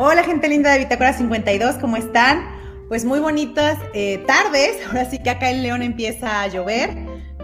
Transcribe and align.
Hola 0.00 0.22
gente 0.22 0.46
linda 0.46 0.70
de 0.70 0.78
Bitácora 0.78 1.12
52, 1.12 1.74
¿cómo 1.78 1.96
están? 1.96 2.46
Pues 2.86 3.04
muy 3.04 3.18
bonitas 3.18 3.76
eh, 3.94 4.22
tardes, 4.28 4.78
ahora 4.86 5.10
sí 5.10 5.18
que 5.18 5.28
acá 5.28 5.50
en 5.50 5.64
León 5.64 5.82
empieza 5.82 6.40
a 6.40 6.46
llover, 6.46 6.94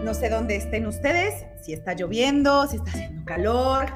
no 0.01 0.13
sé 0.13 0.29
dónde 0.29 0.55
estén 0.55 0.87
ustedes, 0.87 1.43
si 1.61 1.73
está 1.73 1.95
lloviendo, 1.95 2.65
si 2.67 2.77
está 2.77 2.91
haciendo 2.91 3.25
calor, 3.25 3.87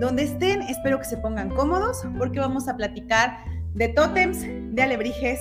donde 0.00 0.24
estén, 0.24 0.60
espero 0.60 0.98
que 0.98 1.06
se 1.06 1.16
pongan 1.16 1.48
cómodos 1.48 2.02
porque 2.18 2.40
vamos 2.40 2.68
a 2.68 2.76
platicar 2.76 3.38
de 3.72 3.88
tótems, 3.88 4.42
de 4.42 4.82
alebrijes 4.82 5.40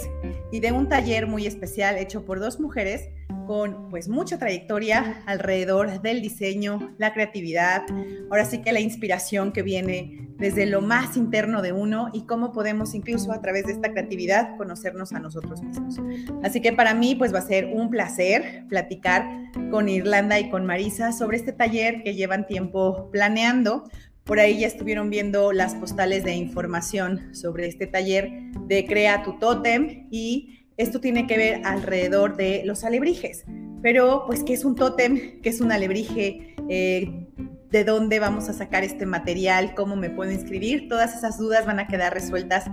y 0.53 0.61
de 0.61 0.71
un 0.71 0.87
taller 0.87 1.27
muy 1.27 1.45
especial 1.45 1.97
hecho 1.97 2.23
por 2.23 2.39
dos 2.39 2.61
mujeres 2.61 3.09
con 3.45 3.89
pues 3.89 4.07
mucha 4.07 4.39
trayectoria 4.39 5.21
alrededor 5.25 6.01
del 6.01 6.21
diseño, 6.21 6.93
la 6.97 7.13
creatividad, 7.13 7.83
ahora 8.31 8.45
sí 8.45 8.59
que 8.59 8.71
la 8.71 8.79
inspiración 8.79 9.51
que 9.51 9.63
viene 9.63 10.22
desde 10.37 10.65
lo 10.65 10.81
más 10.81 11.15
interno 11.17 11.61
de 11.61 11.71
uno 11.71 12.09
y 12.13 12.25
cómo 12.25 12.51
podemos 12.51 12.93
incluso 12.95 13.31
a 13.31 13.41
través 13.41 13.65
de 13.65 13.73
esta 13.73 13.91
creatividad 13.91 14.57
conocernos 14.57 15.13
a 15.13 15.19
nosotros 15.19 15.61
mismos. 15.61 15.99
Así 16.43 16.61
que 16.61 16.73
para 16.73 16.93
mí 16.93 17.15
pues 17.15 17.33
va 17.33 17.39
a 17.39 17.47
ser 17.47 17.65
un 17.73 17.89
placer 17.89 18.65
platicar 18.67 19.25
con 19.71 19.89
Irlanda 19.89 20.39
y 20.39 20.49
con 20.49 20.65
Marisa 20.65 21.11
sobre 21.11 21.37
este 21.37 21.53
taller 21.53 22.03
que 22.03 22.15
llevan 22.15 22.47
tiempo 22.47 23.09
planeando. 23.11 23.83
Por 24.23 24.39
ahí 24.39 24.59
ya 24.59 24.67
estuvieron 24.67 25.09
viendo 25.09 25.51
las 25.51 25.75
postales 25.75 26.23
de 26.23 26.33
información 26.35 27.35
sobre 27.35 27.67
este 27.67 27.87
taller 27.87 28.29
de 28.67 28.85
Crea 28.85 29.23
tu 29.23 29.37
Totem 29.37 30.07
y 30.11 30.63
esto 30.77 30.99
tiene 30.99 31.27
que 31.27 31.37
ver 31.37 31.61
alrededor 31.65 32.35
de 32.35 32.63
los 32.65 32.83
alebrijes. 32.83 33.45
Pero, 33.81 34.23
pues, 34.25 34.43
¿qué 34.43 34.53
es 34.53 34.63
un 34.63 34.75
tótem? 34.75 35.41
¿Qué 35.41 35.49
es 35.49 35.59
un 35.59 35.71
alebrije? 35.71 36.55
Eh, 36.69 37.27
¿De 37.73 37.83
dónde 37.83 38.19
vamos 38.19 38.49
a 38.49 38.53
sacar 38.53 38.83
este 38.83 39.07
material? 39.07 39.73
¿Cómo 39.73 39.95
me 39.95 40.11
puedo 40.11 40.29
inscribir? 40.29 40.87
Todas 40.87 41.15
esas 41.15 41.39
dudas 41.39 41.65
van 41.65 41.79
a 41.79 41.87
quedar 41.87 42.13
resueltas 42.13 42.65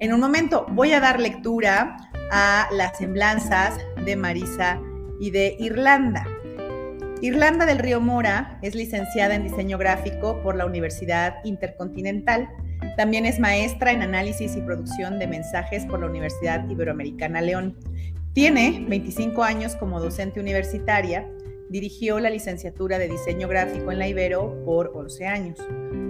en 0.00 0.12
un 0.12 0.18
momento. 0.18 0.66
Voy 0.70 0.90
a 0.90 0.98
dar 0.98 1.20
lectura 1.20 1.96
a 2.32 2.66
las 2.72 2.98
semblanzas 2.98 3.78
de 4.04 4.16
Marisa 4.16 4.80
y 5.20 5.30
de 5.30 5.54
Irlanda. 5.60 6.26
Irlanda 7.22 7.66
del 7.66 7.78
Río 7.78 8.00
Mora 8.00 8.58
es 8.60 8.74
licenciada 8.74 9.36
en 9.36 9.44
diseño 9.44 9.78
gráfico 9.78 10.42
por 10.42 10.56
la 10.56 10.66
Universidad 10.66 11.36
Intercontinental 11.44 12.48
también 12.96 13.26
es 13.26 13.38
maestra 13.38 13.92
en 13.92 14.02
análisis 14.02 14.56
y 14.56 14.60
producción 14.60 15.18
de 15.18 15.26
mensajes 15.26 15.86
por 15.86 16.00
la 16.00 16.06
Universidad 16.06 16.68
Iberoamericana 16.68 17.40
León. 17.40 17.76
Tiene 18.32 18.84
25 18.88 19.42
años 19.42 19.76
como 19.76 20.00
docente 20.00 20.40
universitaria. 20.40 21.28
Dirigió 21.70 22.18
la 22.18 22.30
licenciatura 22.30 22.98
de 22.98 23.08
diseño 23.08 23.46
gráfico 23.46 23.92
en 23.92 23.98
la 23.98 24.08
Ibero 24.08 24.64
por 24.64 24.90
11 24.94 25.26
años. 25.26 25.58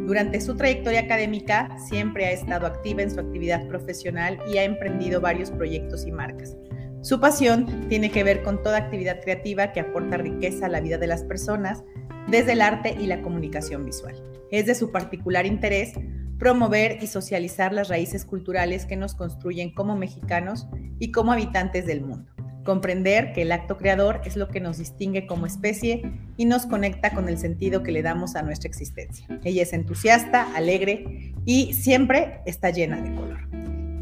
Durante 0.06 0.40
su 0.40 0.56
trayectoria 0.56 1.00
académica 1.00 1.76
siempre 1.88 2.26
ha 2.26 2.30
estado 2.30 2.66
activa 2.66 3.02
en 3.02 3.10
su 3.10 3.18
actividad 3.18 3.66
profesional 3.66 4.38
y 4.52 4.58
ha 4.58 4.64
emprendido 4.64 5.20
varios 5.20 5.50
proyectos 5.50 6.06
y 6.06 6.12
marcas. 6.12 6.56
Su 7.02 7.20
pasión 7.20 7.88
tiene 7.88 8.10
que 8.10 8.24
ver 8.24 8.42
con 8.42 8.62
toda 8.62 8.78
actividad 8.78 9.20
creativa 9.20 9.72
que 9.72 9.80
aporta 9.80 10.16
riqueza 10.16 10.66
a 10.66 10.68
la 10.68 10.80
vida 10.80 10.96
de 10.96 11.08
las 11.08 11.24
personas, 11.24 11.82
desde 12.28 12.52
el 12.52 12.62
arte 12.62 12.96
y 12.98 13.06
la 13.06 13.20
comunicación 13.22 13.84
visual. 13.84 14.14
Es 14.50 14.66
de 14.66 14.74
su 14.74 14.92
particular 14.92 15.44
interés 15.44 15.92
promover 16.38 17.02
y 17.02 17.08
socializar 17.08 17.72
las 17.72 17.88
raíces 17.88 18.24
culturales 18.24 18.86
que 18.86 18.96
nos 18.96 19.14
construyen 19.14 19.74
como 19.74 19.96
mexicanos 19.96 20.68
y 20.98 21.10
como 21.10 21.32
habitantes 21.32 21.84
del 21.84 22.02
mundo. 22.02 22.30
Comprender 22.68 23.32
que 23.32 23.40
el 23.40 23.52
acto 23.52 23.78
creador 23.78 24.20
es 24.26 24.36
lo 24.36 24.48
que 24.48 24.60
nos 24.60 24.76
distingue 24.76 25.26
como 25.26 25.46
especie 25.46 26.12
y 26.36 26.44
nos 26.44 26.66
conecta 26.66 27.14
con 27.14 27.30
el 27.30 27.38
sentido 27.38 27.82
que 27.82 27.92
le 27.92 28.02
damos 28.02 28.36
a 28.36 28.42
nuestra 28.42 28.68
existencia. 28.68 29.26
Ella 29.42 29.62
es 29.62 29.72
entusiasta, 29.72 30.54
alegre 30.54 31.32
y 31.46 31.72
siempre 31.72 32.42
está 32.44 32.68
llena 32.68 33.00
de 33.00 33.14
color. 33.14 33.38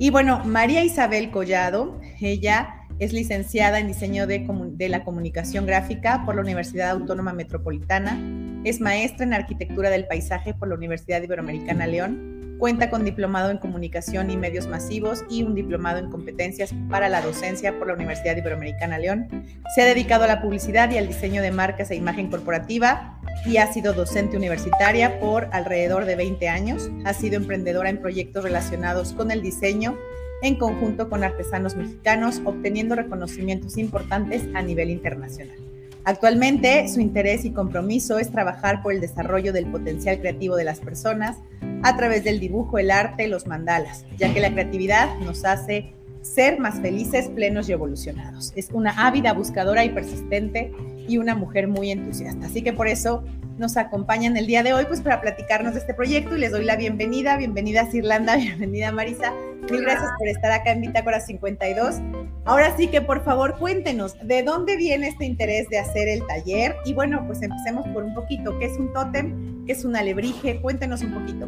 Y 0.01 0.11
bueno, 0.11 0.45
María 0.45 0.83
Isabel 0.83 1.31
Collado, 1.31 2.01
ella 2.21 2.89
es 2.99 3.13
licenciada 3.13 3.79
en 3.79 3.87
diseño 3.87 4.27
de, 4.27 4.45
de, 4.73 4.89
la 4.89 5.05
comunicación 5.05 5.65
gráfica 5.65 6.25
por 6.27 6.35
la 6.35 6.41
Universidad 6.41 6.91
Autónoma 6.91 7.33
Metropolitana, 7.33 8.21
es 8.65 8.81
maestra 8.81 9.25
en 9.27 9.35
arquitectura 9.35 9.91
del 9.91 10.09
paisaje 10.09 10.55
por 10.55 10.67
la 10.67 10.75
Universidad 10.75 11.23
Iberoamericana 11.23 11.87
León, 11.87 12.46
cuenta 12.59 12.91
con 12.91 13.05
diplomado 13.05 13.51
en 13.51 13.59
comunicación 13.59 14.31
y 14.31 14.37
medios 14.37 14.67
masivos 14.67 15.25
y 15.29 15.43
un 15.43 15.55
diplomado 15.55 15.99
en 15.99 16.11
competencias 16.11 16.75
para 16.91 17.09
la 17.09 17.21
docencia 17.21 17.79
por 17.79 17.89
la 17.89 17.95
Universidad 17.95 18.37
Iberoamericana 18.37 18.99
León. 18.99 19.29
Se 19.75 19.83
ha 19.83 19.85
dedicado 19.85 20.25
a 20.25 20.29
la 20.29 20.43
publicidad 20.43 20.91
y 20.91 20.99
al 20.99 21.09
diseño 21.09 21.43
de 21.43 21.51
marcas 21.51 21.91
e 21.91 21.97
imagen 21.97 22.31
corporativa 22.31 23.21
y 23.45 23.59
ha 23.59 23.73
sido 23.73 23.93
docente 23.93 24.37
universitaria 24.37 25.21
por 25.21 25.49
alrededor 25.53 26.05
de 26.05 26.17
20 26.17 26.49
años. 26.49 26.91
Ha 27.05 27.13
sido 27.13 27.37
emprendedora 27.37 27.91
en 27.91 28.01
proyectos 28.01 28.45
relacionados 28.45 29.13
con 29.13 29.31
el 29.31 29.43
diseño 29.43 29.97
en 30.43 30.57
conjunto 30.57 31.09
con 31.09 31.25
artesanos 31.25 31.77
mexicanos, 31.77 32.43
obteniendo 32.45 32.95
reconocimientos 32.95 33.79
importantes 33.79 34.43
a 34.55 34.63
nivel 34.63 34.91
internacional. 34.91 35.57
Actualmente, 36.05 36.87
su 36.89 37.01
interés 37.01 37.45
y 37.45 37.51
compromiso 37.51 38.19
es 38.19 38.31
trabajar 38.31 38.81
por 38.81 38.93
el 38.93 39.01
desarrollo 39.01 39.53
del 39.53 39.67
potencial 39.67 40.21
creativo 40.21 40.55
de 40.55 40.63
las 40.63 40.79
personas 40.79 41.37
a 41.83 41.97
través 41.97 42.25
del 42.25 42.41
dibujo, 42.41 42.79
el 42.79 42.91
arte, 42.91 43.29
los 43.29 43.47
mandalas, 43.47 44.05
ya 44.17 44.33
que 44.33 44.41
la 44.41 44.53
creatividad 44.53 45.19
nos 45.21 45.45
hace 45.45 45.93
ser 46.23 46.59
más 46.59 46.81
felices, 46.81 47.29
plenos 47.29 47.69
y 47.69 47.73
evolucionados. 47.73 48.53
Es 48.57 48.71
una 48.73 49.07
ávida 49.07 49.33
buscadora 49.33 49.85
y 49.85 49.91
persistente 49.91 50.73
y 51.09 51.19
una 51.19 51.35
mujer 51.35 51.69
muy 51.69 51.91
entusiasta. 51.91 52.47
Así 52.47 52.63
que 52.63 52.73
por 52.73 52.89
eso 52.89 53.23
nos 53.59 53.77
acompañan 53.77 54.37
el 54.37 54.47
día 54.47 54.63
de 54.63 54.75
hoy 54.75 54.85
pues 54.87 55.01
para 55.01 55.21
platicarnos 55.21 55.75
de 55.75 55.81
este 55.81 55.95
proyecto 55.95 56.37
y 56.37 56.41
les 56.41 56.53
doy 56.53 56.65
la 56.65 56.77
bienvenida. 56.77 57.37
Bienvenida 57.37 57.83
a 57.83 57.97
Irlanda, 57.97 58.37
bienvenida 58.37 58.93
Marisa. 58.93 59.33
Mil 59.71 59.83
gracias 59.83 60.11
por 60.19 60.29
estar 60.29 60.53
acá 60.53 60.73
en 60.73 60.83
Bitácora 60.83 61.21
52. 61.21 61.97
Ahora 62.45 62.77
sí 62.77 62.89
que 62.89 63.01
por 63.01 63.25
favor 63.25 63.59
cuéntenos 63.59 64.15
de 64.23 64.43
dónde 64.43 64.77
viene 64.77 65.09
este 65.09 65.25
interés 65.25 65.69
de 65.71 65.79
hacer 65.79 66.09
el 66.09 66.25
taller 66.27 66.77
y 66.85 66.95
bueno, 66.95 67.25
pues 67.27 67.43
empecemos 67.43 67.87
por 67.89 68.05
un 68.05 68.15
poquito. 68.15 68.57
¿Qué 68.59 68.67
es 68.67 68.79
un 68.79 68.93
tótem? 68.93 69.65
¿Qué 69.67 69.73
es 69.73 69.85
un 69.85 69.97
alebrije? 69.97 70.61
Cuéntenos 70.61 71.03
un 71.03 71.15
poquito. 71.15 71.47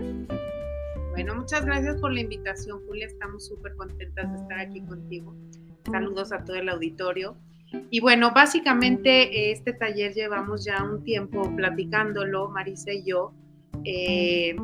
Bueno, 1.10 1.34
muchas 1.34 1.64
gracias 1.64 1.96
por 2.00 2.12
la 2.12 2.20
invitación, 2.20 2.80
Julia. 2.86 3.06
Estamos 3.06 3.46
súper 3.46 3.74
contentas 3.76 4.30
de 4.32 4.38
estar 4.38 4.58
aquí 4.58 4.80
contigo. 4.82 5.36
Saludos 5.90 6.32
a 6.32 6.44
todo 6.44 6.56
el 6.56 6.68
auditorio. 6.68 7.36
Y 7.90 8.00
bueno, 8.00 8.32
básicamente 8.34 9.50
este 9.50 9.72
taller 9.72 10.12
llevamos 10.14 10.64
ya 10.64 10.82
un 10.82 11.04
tiempo 11.04 11.54
platicándolo, 11.56 12.48
Marisa 12.48 12.92
y 12.92 13.04
yo. 13.04 13.32
Eh, 13.84 14.56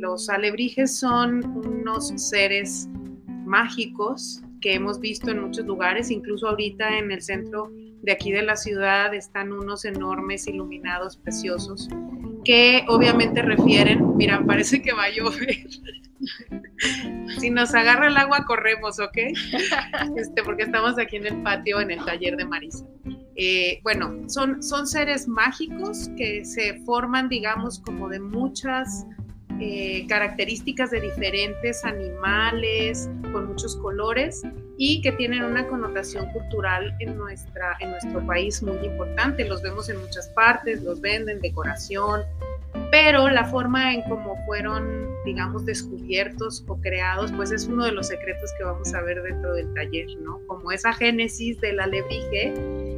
los 0.00 0.28
alebrijes 0.28 0.96
son 0.98 1.44
unos 1.44 2.12
seres 2.16 2.88
mágicos 3.44 4.42
que 4.60 4.74
hemos 4.74 5.00
visto 5.00 5.30
en 5.30 5.40
muchos 5.40 5.66
lugares, 5.66 6.10
incluso 6.10 6.48
ahorita 6.48 6.98
en 6.98 7.10
el 7.10 7.22
centro 7.22 7.70
de 8.02 8.12
aquí 8.12 8.32
de 8.32 8.42
la 8.42 8.56
ciudad 8.56 9.14
están 9.14 9.52
unos 9.52 9.84
enormes 9.84 10.46
iluminados 10.46 11.16
preciosos 11.16 11.88
que 12.44 12.84
obviamente 12.88 13.42
refieren, 13.42 14.16
mira, 14.16 14.42
parece 14.44 14.82
que 14.82 14.92
va 14.92 15.04
a 15.04 15.10
llover. 15.10 15.66
si 17.38 17.50
nos 17.50 17.74
agarra 17.74 18.08
el 18.08 18.16
agua, 18.16 18.44
corremos, 18.46 18.98
¿ok? 18.98 19.16
Este, 20.16 20.42
porque 20.42 20.64
estamos 20.64 20.98
aquí 20.98 21.16
en 21.16 21.26
el 21.26 21.42
patio, 21.42 21.80
en 21.80 21.90
el 21.90 22.04
taller 22.04 22.36
de 22.36 22.44
Marisa. 22.44 22.84
Eh, 23.34 23.80
bueno, 23.82 24.28
son, 24.28 24.62
son 24.62 24.86
seres 24.86 25.26
mágicos 25.26 26.10
que 26.16 26.44
se 26.44 26.74
forman, 26.84 27.28
digamos, 27.28 27.80
como 27.80 28.08
de 28.08 28.20
muchas 28.20 29.06
eh, 29.60 30.06
características 30.08 30.90
de 30.90 31.00
diferentes 31.00 31.84
animales, 31.84 33.08
con 33.32 33.46
muchos 33.46 33.76
colores 33.76 34.42
y 34.76 35.00
que 35.02 35.12
tienen 35.12 35.44
una 35.44 35.68
connotación 35.68 36.26
cultural 36.32 36.94
en, 36.98 37.16
nuestra, 37.16 37.76
en 37.80 37.92
nuestro 37.92 38.26
país 38.26 38.62
muy 38.62 38.84
importante. 38.84 39.44
Los 39.46 39.62
vemos 39.62 39.88
en 39.88 40.00
muchas 40.00 40.28
partes, 40.30 40.82
los 40.82 41.00
venden, 41.00 41.40
decoración, 41.40 42.22
pero 42.90 43.28
la 43.28 43.44
forma 43.44 43.94
en 43.94 44.02
cómo 44.02 44.36
fueron, 44.46 45.08
digamos, 45.24 45.64
descubiertos 45.64 46.64
o 46.68 46.80
creados, 46.80 47.32
pues 47.32 47.50
es 47.50 47.66
uno 47.66 47.84
de 47.84 47.92
los 47.92 48.08
secretos 48.08 48.50
que 48.58 48.64
vamos 48.64 48.92
a 48.94 49.00
ver 49.02 49.22
dentro 49.22 49.54
del 49.54 49.72
taller, 49.74 50.06
¿no? 50.20 50.40
Como 50.46 50.72
esa 50.72 50.92
génesis 50.92 51.60
del 51.60 51.80
alebrije 51.80 52.54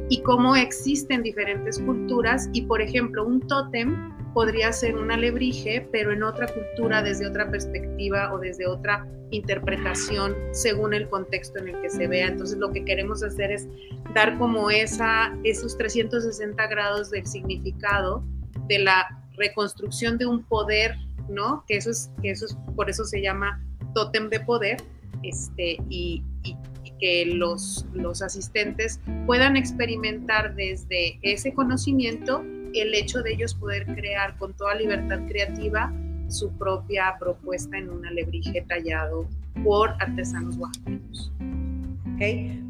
y 0.09 0.21
cómo 0.21 0.55
existen 0.55 1.23
diferentes 1.23 1.79
culturas 1.79 2.49
y, 2.53 2.63
por 2.63 2.81
ejemplo, 2.81 3.25
un 3.25 3.41
tótem 3.47 4.13
podría 4.33 4.71
ser 4.73 4.97
un 4.97 5.11
alebrije, 5.11 5.87
pero 5.91 6.11
en 6.11 6.21
otra 6.21 6.47
cultura, 6.47 7.01
desde 7.01 7.25
otra 7.25 7.49
perspectiva 7.49 8.33
o 8.33 8.37
desde 8.37 8.67
otra 8.67 9.07
interpretación 9.31 10.35
según 10.51 10.93
el 10.93 11.09
contexto 11.09 11.59
en 11.59 11.69
el 11.69 11.81
que 11.81 11.89
se 11.89 12.07
vea. 12.07 12.27
Entonces 12.27 12.57
lo 12.57 12.71
que 12.71 12.83
queremos 12.83 13.23
hacer 13.23 13.51
es 13.51 13.67
dar 14.13 14.37
como 14.37 14.69
esa, 14.69 15.33
esos 15.43 15.77
360 15.77 16.67
grados 16.67 17.11
del 17.11 17.25
significado 17.25 18.23
de 18.67 18.79
la 18.79 19.24
reconstrucción 19.37 20.17
de 20.17 20.25
un 20.25 20.43
poder, 20.43 20.95
¿no? 21.29 21.63
Que 21.67 21.77
eso 21.77 21.91
es, 21.91 22.11
que 22.21 22.31
eso 22.31 22.45
es, 22.45 22.57
por 22.75 22.89
eso 22.89 23.05
se 23.05 23.21
llama 23.21 23.61
tótem 23.93 24.29
de 24.29 24.39
poder, 24.39 24.77
este, 25.23 25.77
y, 25.89 26.23
que 26.97 27.25
los, 27.25 27.85
los 27.93 28.21
asistentes 28.21 29.01
puedan 29.25 29.57
experimentar 29.57 30.55
desde 30.55 31.19
ese 31.23 31.53
conocimiento 31.53 32.41
el 32.73 32.93
hecho 32.93 33.21
de 33.21 33.33
ellos 33.33 33.53
poder 33.53 33.85
crear 33.85 34.37
con 34.37 34.53
toda 34.53 34.75
libertad 34.75 35.19
creativa 35.27 35.91
su 36.29 36.51
propia 36.57 37.15
propuesta 37.19 37.77
en 37.77 37.89
un 37.89 38.05
alebrije 38.05 38.63
tallado 38.69 39.27
por 39.63 39.89
artesanos 39.99 40.55
oaxaqueños. 40.57 41.31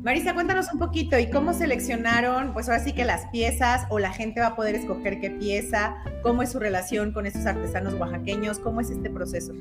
Marisa, 0.03 0.33
cuéntanos 0.33 0.71
un 0.74 0.80
poquito 0.80 1.19
y 1.19 1.30
cómo 1.30 1.53
seleccionaron, 1.53 2.53
pues 2.53 2.68
ahora 2.68 2.83
sí 2.83 2.94
que 2.94 3.06
las 3.06 3.27
piezas 3.27 3.86
o 3.89 4.00
la 4.00 4.12
gente 4.12 4.42
va 4.42 4.47
a 4.47 4.56
poder 4.56 4.75
escoger 4.75 5.19
qué 5.19 5.30
pieza, 5.31 5.95
cómo 6.24 6.42
es 6.42 6.51
su 6.51 6.59
relación 6.59 7.12
con 7.12 7.25
estos 7.25 7.45
artesanos 7.45 7.94
oaxaqueños, 7.95 8.59
cómo 8.59 8.81
es 8.81 8.89
este 8.89 9.09
proceso. 9.09 9.53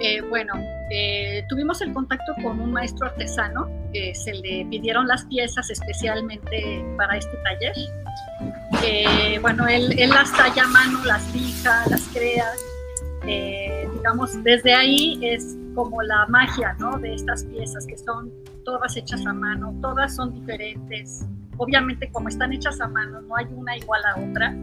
Eh, 0.00 0.20
bueno, 0.28 0.52
eh, 0.90 1.44
tuvimos 1.48 1.80
el 1.80 1.92
contacto 1.92 2.34
con 2.42 2.60
un 2.60 2.72
maestro 2.72 3.06
artesano, 3.06 3.68
que 3.92 4.14
se 4.14 4.34
le 4.34 4.66
pidieron 4.68 5.06
las 5.06 5.24
piezas 5.26 5.70
especialmente 5.70 6.84
para 6.96 7.16
este 7.16 7.36
taller. 7.44 7.72
bueno, 9.40 9.66
él, 9.68 9.94
las 10.08 10.32
talla 10.32 10.64
a 10.64 10.68
mano, 10.68 11.04
las 11.04 11.22
fija, 11.24 11.84
las 11.88 12.02
crea. 12.12 12.46
Eh, 13.26 13.88
digamos, 13.94 14.42
desde 14.42 14.74
ahí 14.74 15.20
es 15.22 15.56
como 15.74 16.02
la 16.02 16.26
magia 16.28 16.74
¿no? 16.80 16.98
de 16.98 17.14
estas 17.14 17.44
piezas 17.44 17.86
que 17.86 17.96
son 17.96 18.32
todas 18.64 18.96
hechas 18.96 19.26
a 19.26 19.32
mano, 19.32 19.74
todas 19.80 20.14
son 20.14 20.32
diferentes. 20.32 21.26
Obviamente 21.56 22.10
como 22.10 22.28
están 22.28 22.52
hechas 22.52 22.80
a 22.80 22.88
mano, 22.88 23.20
no 23.22 23.36
hay 23.36 23.46
una 23.50 23.76
igual 23.76 24.02
a 24.04 24.20
otra. 24.20 24.54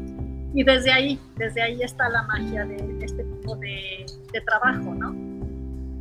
Y 0.53 0.63
desde 0.63 0.91
ahí, 0.91 1.19
desde 1.37 1.61
ahí 1.61 1.81
está 1.81 2.09
la 2.09 2.23
magia 2.23 2.65
de, 2.65 2.75
este 3.01 3.23
tipo 3.23 3.55
de, 3.57 4.05
trabajo, 4.45 4.95
¿no? 4.95 5.15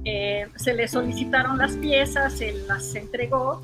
Eh, 0.04 0.48
se 0.56 0.72
le 0.72 0.88
solicitaron 0.88 1.58
las 1.58 1.76
piezas, 1.76 2.32
se 2.32 2.52
las 2.66 2.94
entregó 2.94 3.62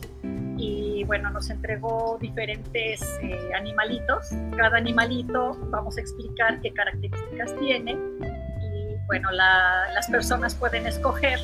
y 0.59 1.05
bueno, 1.05 1.31
nos 1.31 1.49
entregó 1.49 2.19
diferentes 2.21 3.03
eh, 3.23 3.51
animalitos. 3.57 4.31
Cada 4.57 4.77
animalito 4.77 5.57
vamos 5.71 5.97
a 5.97 6.01
explicar 6.01 6.61
qué 6.61 6.73
características 6.73 7.57
tiene 7.59 7.93
y 7.93 8.97
bueno, 9.07 9.31
las 9.31 10.07
personas 10.09 10.55
pueden 10.55 10.87
escoger 10.87 11.39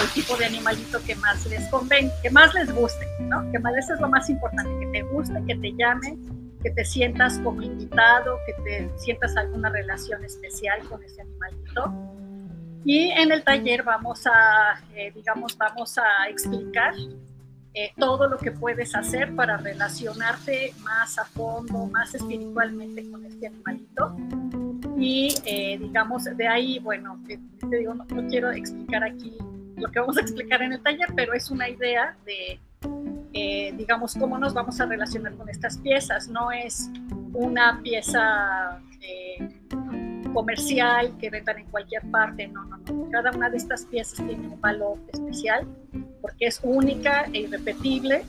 el 0.00 0.08
tipo 0.12 0.36
de 0.36 0.46
animalito 0.46 1.02
que 1.04 1.14
más 1.16 1.44
les 1.46 1.66
convenga, 1.68 2.12
que 2.22 2.30
más 2.30 2.54
les 2.54 2.72
guste, 2.74 3.06
¿no? 3.20 3.50
Que 3.50 3.58
más 3.58 3.76
eso 3.76 3.94
es 3.94 4.00
lo 4.00 4.08
más 4.08 4.28
importante, 4.30 4.70
que 4.80 4.86
te 4.92 5.02
guste, 5.02 5.42
que 5.46 5.54
te 5.56 5.72
llame, 5.72 6.16
que 6.62 6.70
te 6.70 6.84
sientas 6.84 7.38
como 7.38 7.62
invitado, 7.62 8.38
que 8.46 8.54
te 8.64 8.98
sientas 8.98 9.36
alguna 9.36 9.70
relación 9.70 10.24
especial 10.24 10.80
con 10.88 11.02
ese 11.02 11.20
animalito. 11.20 11.92
Y 12.84 13.10
en 13.10 13.30
el 13.32 13.44
taller 13.44 13.82
vamos 13.82 14.26
a, 14.26 14.82
eh, 14.94 15.12
digamos, 15.14 15.56
vamos 15.56 15.98
a 15.98 16.28
explicar 16.28 16.94
eh, 17.74 17.90
todo 17.96 18.28
lo 18.28 18.36
que 18.38 18.50
puedes 18.50 18.94
hacer 18.94 19.34
para 19.34 19.56
relacionarte 19.56 20.74
más 20.82 21.18
a 21.18 21.24
fondo, 21.24 21.86
más 21.86 22.14
espiritualmente 22.14 23.08
con 23.10 23.24
este 23.24 23.46
animalito. 23.46 24.16
Y 24.98 25.34
eh, 25.44 25.78
digamos, 25.78 26.24
de 26.24 26.46
ahí, 26.46 26.78
bueno, 26.80 27.20
te, 27.26 27.38
digo, 27.78 27.94
no, 27.94 28.06
quiero 28.28 28.50
explicar 28.50 29.04
aquí 29.04 29.36
lo 29.82 29.90
que 29.90 30.00
vamos 30.00 30.16
a 30.16 30.20
explicar 30.20 30.62
en 30.62 30.72
el 30.72 30.82
taller, 30.82 31.08
pero 31.14 31.34
es 31.34 31.50
una 31.50 31.68
idea 31.68 32.16
de, 32.24 32.60
eh, 33.32 33.74
digamos, 33.76 34.14
cómo 34.14 34.38
nos 34.38 34.54
vamos 34.54 34.80
a 34.80 34.86
relacionar 34.86 35.34
con 35.34 35.48
estas 35.48 35.76
piezas. 35.78 36.28
No 36.28 36.52
es 36.52 36.88
una 37.32 37.80
pieza 37.82 38.80
eh, 39.00 39.48
comercial 40.32 41.12
que 41.18 41.28
vendan 41.30 41.58
en 41.58 41.66
cualquier 41.66 42.02
parte, 42.10 42.48
no, 42.48 42.64
no, 42.64 42.78
no. 42.78 43.10
Cada 43.10 43.30
una 43.32 43.50
de 43.50 43.56
estas 43.58 43.84
piezas 43.84 44.16
tiene 44.26 44.48
un 44.48 44.60
valor 44.60 44.98
especial 45.12 45.66
porque 46.20 46.46
es 46.46 46.60
única 46.62 47.24
e 47.32 47.40
irrepetible 47.40 48.24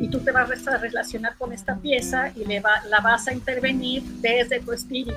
y 0.00 0.08
tú 0.08 0.20
te 0.20 0.32
vas 0.32 0.66
a 0.66 0.78
relacionar 0.78 1.36
con 1.36 1.52
esta 1.52 1.76
pieza 1.76 2.32
y 2.34 2.44
le 2.44 2.60
va, 2.60 2.82
la 2.88 3.00
vas 3.00 3.28
a 3.28 3.32
intervenir 3.32 4.02
desde 4.20 4.60
tu 4.60 4.72
espíritu. 4.72 5.12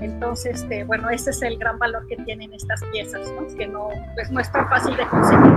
Entonces, 0.00 0.62
este, 0.62 0.84
bueno, 0.84 1.10
ese 1.10 1.30
es 1.30 1.42
el 1.42 1.58
gran 1.58 1.78
valor 1.78 2.06
que 2.06 2.16
tienen 2.18 2.52
estas 2.52 2.82
piezas, 2.92 3.26
que 3.56 3.66
no, 3.66 3.88
pues, 4.14 4.30
no 4.30 4.40
es 4.40 4.50
tan 4.52 4.68
fácil 4.68 4.96
de 4.96 5.06
conseguir, 5.06 5.52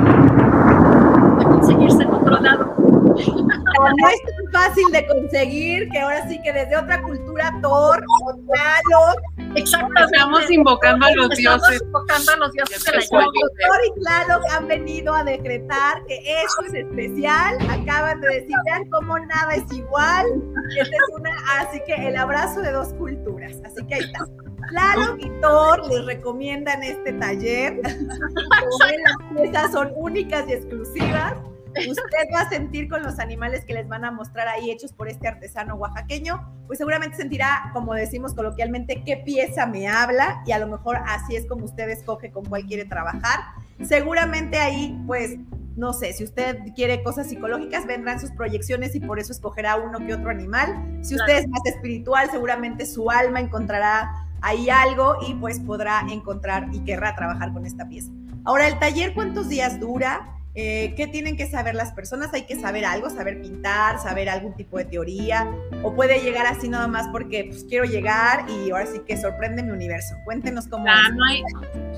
de 1.38 1.44
conseguirse 1.44 2.04
en 2.04 2.10
otro 2.12 2.40
lado. 2.40 2.91
No, 3.16 4.10
es 4.10 4.22
tan 4.22 4.52
fácil 4.52 4.86
de 4.92 5.08
conseguir 5.08 5.90
que 5.90 6.00
ahora 6.00 6.28
sí 6.28 6.42
que 6.42 6.54
desde 6.54 6.78
otra 6.78 7.02
cultura, 7.02 7.52
Thor, 7.62 8.04
Tlaloc. 8.46 9.20
Exactamente. 9.56 10.16
Estamos 10.16 10.50
invocando 10.50 11.06
a 11.06 11.12
los 11.12 11.32
Estamos 11.32 11.68
dioses. 11.68 11.82
invocando 11.82 12.32
a 12.32 12.38
los 12.38 12.52
dioses 12.54 12.84
de 12.84 12.92
la 12.92 13.06
Thor 13.10 13.82
y 13.86 14.00
Tlaloc 14.00 14.44
han 14.52 14.68
venido 14.68 15.14
a 15.14 15.24
decretar 15.24 16.06
que 16.06 16.20
eso 16.20 16.62
es 16.68 16.74
especial. 16.74 17.58
Acaban 17.70 18.22
de 18.22 18.28
decir, 18.28 18.56
vean 18.66 18.90
cómo 18.90 19.20
nada 19.20 19.56
es 19.56 19.72
igual. 19.74 20.26
Esta 20.70 20.96
es 20.96 21.20
una, 21.20 21.32
así 21.60 21.82
que 21.86 22.08
el 22.08 22.16
abrazo 22.18 22.62
de 22.62 22.72
dos 22.72 22.94
culturas. 22.94 23.58
Así 23.66 23.86
que 23.88 23.96
ahí 23.96 24.02
está. 24.02 24.26
Tlaloc 24.70 25.20
y 25.20 25.30
Thor 25.42 25.86
les 25.88 26.06
recomiendan 26.06 26.82
este 26.84 27.14
taller. 27.14 27.82
Las 27.84 29.36
piezas 29.36 29.72
son 29.72 29.92
únicas 29.96 30.48
y 30.48 30.54
exclusivas. 30.54 31.34
Usted 31.76 32.28
va 32.34 32.42
a 32.42 32.50
sentir 32.50 32.90
con 32.90 33.04
los 33.04 33.20
animales 33.20 33.66
que 33.66 33.74
les 33.74 33.88
van 33.88 34.06
a 34.06 34.12
mostrar 34.12 34.48
ahí 34.48 34.72
hechos 34.72 34.92
por 34.94 35.08
este 35.08 35.28
artesano 35.28 35.76
oaxaqueño, 35.76 36.64
pues 36.68 36.78
seguramente 36.78 37.18
sentirá, 37.18 37.70
como 37.74 37.94
decimos 37.94 38.34
coloquialmente, 38.34 39.04
qué 39.04 39.18
pieza 39.18 39.66
me 39.66 39.88
habla 39.88 40.42
y 40.46 40.52
a 40.52 40.60
lo 40.60 40.68
mejor 40.68 40.98
así 41.06 41.36
es 41.36 41.46
como 41.48 41.66
usted 41.66 41.90
escoge 41.90 42.32
con 42.32 42.46
cuál 42.46 42.66
quiere 42.66 42.86
trabajar. 42.86 43.40
Seguramente 43.84 44.58
ahí, 44.58 45.02
pues, 45.08 45.38
no 45.76 45.94
sé, 45.94 46.14
si 46.14 46.24
usted 46.24 46.60
quiere 46.76 47.02
cosas 47.02 47.28
psicológicas, 47.28 47.88
vendrán 47.88 48.20
sus 48.20 48.32
proyecciones 48.32 48.94
y 48.96 49.00
por 49.00 49.20
eso 49.20 49.32
escogerá 49.32 49.78
uno 49.78 50.00
que 50.00 50.14
otro 50.14 50.30
animal. 50.30 51.00
Si 51.02 51.16
usted 51.16 51.38
es 51.40 51.48
más 51.48 51.62
espiritual, 51.66 52.30
seguramente 52.30 52.86
su 52.86 53.10
alma 53.10 53.40
encontrará 53.40 54.28
ahí 54.42 54.70
algo 54.70 55.16
y 55.28 55.34
pues 55.36 55.60
podrá 55.60 56.02
encontrar 56.10 56.68
y 56.74 56.80
querrá 56.82 57.16
trabajar 57.16 57.54
con 57.54 57.66
esta 57.66 57.88
pieza. 57.88 58.12
Ahora, 58.44 58.68
el 58.68 58.80
taller, 58.80 59.14
¿cuántos 59.14 59.50
días 59.50 59.80
dura? 59.80 60.41
Eh, 60.54 60.94
¿Qué 60.98 61.08
tienen 61.08 61.38
que 61.38 61.48
saber 61.48 61.76
las 61.76 61.94
personas? 61.94 62.34
¿Hay 62.34 62.46
que 62.46 62.58
saber 62.58 62.84
algo? 62.84 63.10
¿Saber 63.10 63.42
pintar? 63.42 64.00
¿Saber 64.00 64.30
algún 64.30 64.54
tipo 64.56 64.78
de 64.78 64.86
teoría? 64.86 65.50
¿O 65.82 65.96
puede 65.96 66.20
llegar 66.20 66.46
así 66.46 66.68
nada 66.68 66.88
más 66.88 67.08
porque 67.08 67.46
pues, 67.46 67.64
quiero 67.70 67.86
llegar 67.86 68.46
y 68.50 68.70
ahora 68.72 68.86
sí 68.86 69.00
que 69.08 69.16
sorprende 69.16 69.64
mi 69.64 69.72
universo? 69.72 70.16
Cuéntenos 70.26 70.68
cómo. 70.68 70.86
Ah, 70.90 71.10
no, 71.14 71.24
hay, 71.24 71.42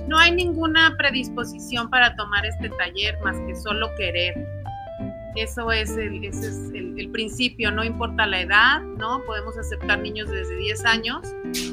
no 0.07 0.19
hay 0.19 0.31
ninguna 0.33 0.95
predisposición 0.97 1.89
para 1.89 2.15
tomar 2.15 2.45
este 2.45 2.69
taller 2.69 3.19
más 3.23 3.35
que 3.47 3.55
solo 3.55 3.89
querer. 3.97 4.35
Eso 5.35 5.71
es 5.71 5.89
el, 5.97 6.23
ese 6.23 6.47
es 6.49 6.55
el, 6.75 6.93
el, 6.99 7.09
principio, 7.09 7.71
no 7.71 7.83
importa 7.83 8.27
la 8.27 8.41
edad, 8.41 8.81
¿no? 8.81 9.23
Podemos 9.25 9.57
aceptar 9.57 9.97
niños 9.97 10.29
desde 10.29 10.55
10 10.55 10.85
años. 10.85 11.21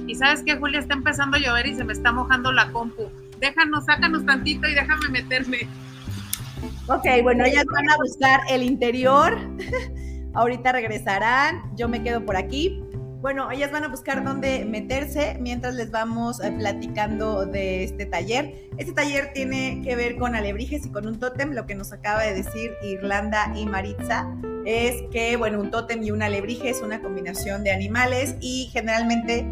Y 0.07 0.15
sabes 0.15 0.43
que 0.43 0.57
Julia 0.57 0.81
está 0.81 0.95
empezando 0.95 1.37
a 1.37 1.41
llover 1.41 1.67
y 1.67 1.75
se 1.75 1.85
me 1.85 1.93
está 1.93 2.11
mojando 2.11 2.53
la 2.53 2.73
compu. 2.73 3.11
Déjanos, 3.39 3.85
sácanos 3.85 4.25
tantito 4.25 4.67
y 4.67 4.75
déjame 4.75 5.11
meterme. 5.11 5.69
Ok, 6.91 7.07
bueno, 7.23 7.45
ellas 7.45 7.65
van 7.73 7.89
a 7.89 7.97
buscar 7.99 8.41
el 8.51 8.65
interior 8.65 9.39
ahorita 10.35 10.73
regresarán, 10.73 11.63
yo 11.77 11.89
me 11.89 12.03
quedo 12.03 12.27
por 12.27 12.37
aquí. 12.37 12.83
Bueno, 13.21 13.49
ellas 13.53 13.71
van 13.71 13.85
a 13.85 13.89
buscar 13.89 14.25
dónde 14.25 14.65
meterse 14.65 15.37
mientras 15.41 15.77
les 15.77 15.93
vamos 15.93 16.43
eh, 16.43 16.51
platicando 16.51 17.47
de 17.47 17.85
este 17.85 18.07
taller. 18.07 18.55
Este 18.77 18.93
taller 18.93 19.33
tiene 19.33 19.83
que 19.85 19.95
ver 19.95 20.17
con 20.17 20.35
alebrijes 20.35 20.85
y 20.85 20.91
con 20.91 21.07
un 21.07 21.21
tótem, 21.21 21.53
lo 21.53 21.65
que 21.65 21.77
nos 21.77 21.93
acaba 21.93 22.23
de 22.23 22.35
decir 22.35 22.73
Irlanda 22.83 23.53
y 23.55 23.67
Maritza 23.67 24.29
es 24.65 25.03
que, 25.13 25.37
bueno, 25.37 25.61
un 25.61 25.71
tótem 25.71 26.03
y 26.03 26.11
un 26.11 26.23
alebrije 26.23 26.71
es 26.71 26.83
una 26.83 27.01
combinación 27.01 27.63
de 27.63 27.71
animales 27.71 28.35
y 28.41 28.69
generalmente, 28.73 29.47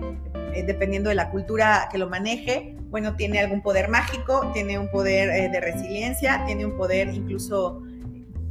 eh, 0.54 0.64
dependiendo 0.66 1.10
de 1.10 1.14
la 1.14 1.30
cultura 1.30 1.88
que 1.92 1.98
lo 1.98 2.08
maneje, 2.08 2.77
bueno, 2.90 3.16
tiene 3.16 3.38
algún 3.38 3.62
poder 3.62 3.88
mágico, 3.88 4.50
tiene 4.52 4.78
un 4.78 4.90
poder 4.90 5.28
eh, 5.30 5.48
de 5.48 5.60
resiliencia, 5.60 6.44
tiene 6.46 6.66
un 6.66 6.76
poder 6.76 7.12
incluso, 7.14 7.82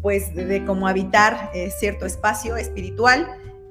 pues, 0.02 0.34
de, 0.36 0.64
cómo 0.66 0.88
habitar 0.88 1.52
cierto 1.78 2.06
espacio 2.06 2.56
espiritual. 2.56 3.28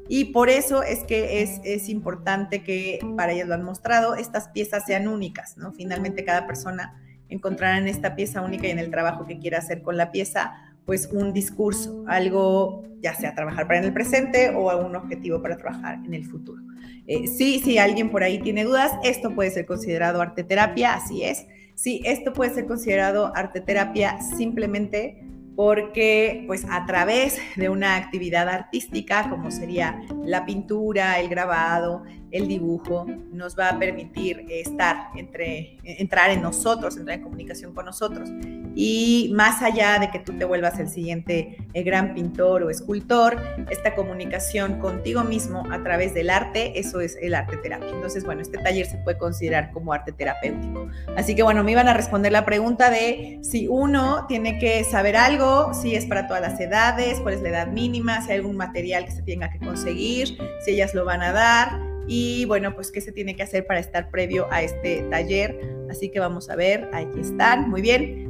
Y 0.09 0.27
por 0.27 0.49
eso 0.49 0.83
es 0.83 1.03
que 1.05 1.43
es, 1.43 1.89
importante 1.89 2.63
que, 2.63 3.01
para 3.17 3.33
ellos 3.33 3.49
lo 3.49 3.55
han 3.55 3.65
mostrado, 3.65 4.15
estas 4.15 4.49
piezas 4.49 4.85
sean 4.87 5.09
únicas, 5.09 5.57
¿no? 5.57 5.73
Finalmente 5.73 6.25
cada 6.25 6.47
persona 6.47 7.03
encontrará 7.29 7.79
en 7.79 7.89
esta 7.89 8.15
pieza 8.15 8.41
única 8.41 8.69
y 8.69 8.71
en 8.71 8.79
el 8.79 8.91
trabajo 8.91 9.27
que 9.27 9.39
quiera 9.39 9.59
hacer 9.59 9.83
con 9.83 9.97
la 9.97 10.13
pieza, 10.13 10.76
pues 10.87 11.11
un 11.13 11.33
discurso, 11.33 12.05
algo 12.07 12.85
ya 13.03 13.15
sea 13.15 13.35
trabajar 13.35 13.67
para 13.67 13.81
en 13.81 13.85
el 13.85 13.93
presente 13.93 14.51
o 14.51 14.71
algún 14.71 14.97
objetivo 14.97 15.43
para 15.43 15.57
trabajar 15.57 15.99
en 16.05 16.15
el 16.15 16.25
futuro. 16.25 16.63
Eh, 17.07 17.27
sí, 17.27 17.61
si 17.63 17.79
alguien 17.79 18.11
por 18.11 18.23
ahí 18.23 18.39
tiene 18.39 18.65
dudas, 18.65 18.93
esto 19.05 19.35
puede 19.35 19.51
ser 19.51 19.67
considerado 19.67 20.23
arte 20.23 20.45
terapia, 20.45 20.95
así 20.95 21.23
es. 21.23 21.47
Sí, 21.75 22.01
esto 22.05 22.33
puede 22.33 22.55
ser 22.55 22.67
considerado 22.67 23.33
arte 23.37 23.61
terapia 23.61 24.19
simplemente 24.37 25.23
porque 25.57 26.45
pues 26.47 26.67
a 26.71 26.85
través 26.87 27.39
de 27.57 27.69
una 27.71 27.97
actividad 27.97 28.49
artística 28.49 29.29
como 29.29 29.51
sería 29.51 30.01
la 30.25 30.45
pintura, 30.45 31.19
el 31.19 31.29
grabado, 31.29 32.05
el 32.37 32.49
dibujo, 32.49 33.07
nos 33.33 33.59
va 33.59 33.71
a 33.71 33.79
permitir 33.79 34.47
estar 34.49 35.09
entre, 35.17 35.79
entrar 35.85 36.31
en 36.31 36.43
nosotros, 36.43 36.97
entrar 36.97 37.19
en 37.19 37.25
comunicación 37.25 37.75
con 37.75 37.87
nosotros. 37.87 38.31
Y 38.75 39.33
más 39.35 39.63
allá 39.63 39.99
de 39.99 40.11
que 40.11 40.19
tú 40.19 40.35
te 40.35 40.45
vuelvas 40.45 40.79
el 40.79 40.89
siguiente 40.89 41.57
eh, 41.73 41.83
gran 41.83 42.15
pintor 42.15 42.63
o 42.63 42.71
escultor, 42.71 43.41
esta 43.71 43.95
comunicación 43.95 44.79
contigo 44.79 45.25
mismo 45.25 45.65
a 45.71 45.83
través 45.83 46.13
del 46.13 46.29
arte, 46.29 46.79
eso 46.79 47.01
es 47.01 47.17
el 47.23 47.35
arte 47.35 47.57
terapia. 47.57 47.89
Entonces, 47.89 48.25
bueno, 48.25 48.43
este 48.43 48.59
taller 48.59 48.85
se 48.85 48.99
puede 48.99 49.17
considerar 49.17 49.73
como 49.73 49.95
arte 49.95 50.13
terapéutico. 50.13 50.89
Así 51.17 51.35
que, 51.35 51.43
bueno, 51.43 51.65
me 51.65 51.73
iban 51.73 51.89
a 51.89 51.95
responder 51.95 52.33
la 52.33 52.45
pregunta 52.45 52.91
de 52.91 53.39
si 53.43 53.67
uno 53.67 54.27
tiene 54.29 54.59
que 54.59 54.85
saber 54.85 55.17
algo, 55.17 55.73
si 55.73 55.95
es 55.95 56.05
para 56.05 56.27
todas 56.27 56.43
las 56.43 56.61
edades, 56.61 57.19
cuál 57.21 57.35
es 57.35 57.43
la 57.43 57.49
edad 57.49 57.69
mínima, 57.69 58.21
si 58.23 58.33
hay 58.33 58.39
algún 58.39 58.57
material 58.57 59.07
que 59.07 59.13
se 59.13 59.23
tenga 59.23 59.51
que 59.51 59.59
conseguir, 59.59 60.37
si 60.65 60.73
ellas 60.73 60.95
lo 60.95 61.07
van 61.07 61.23
a 61.23 61.33
dar 61.33 61.96
y 62.07 62.45
bueno, 62.47 62.75
pues 62.75 62.91
qué 62.91 63.01
se 63.01 63.13
tiene 63.13 63.37
que 63.37 63.43
hacer 63.43 63.67
para 63.67 63.81
estar 63.81 64.11
previo 64.11 64.47
a 64.51 64.63
este 64.63 65.03
taller. 65.11 65.59
Así 65.91 66.11
que 66.11 66.21
vamos 66.21 66.51
a 66.51 66.57
ver, 66.57 66.89
aquí 66.93 67.21
están, 67.21 67.69
muy 67.69 67.83
bien. 67.83 68.27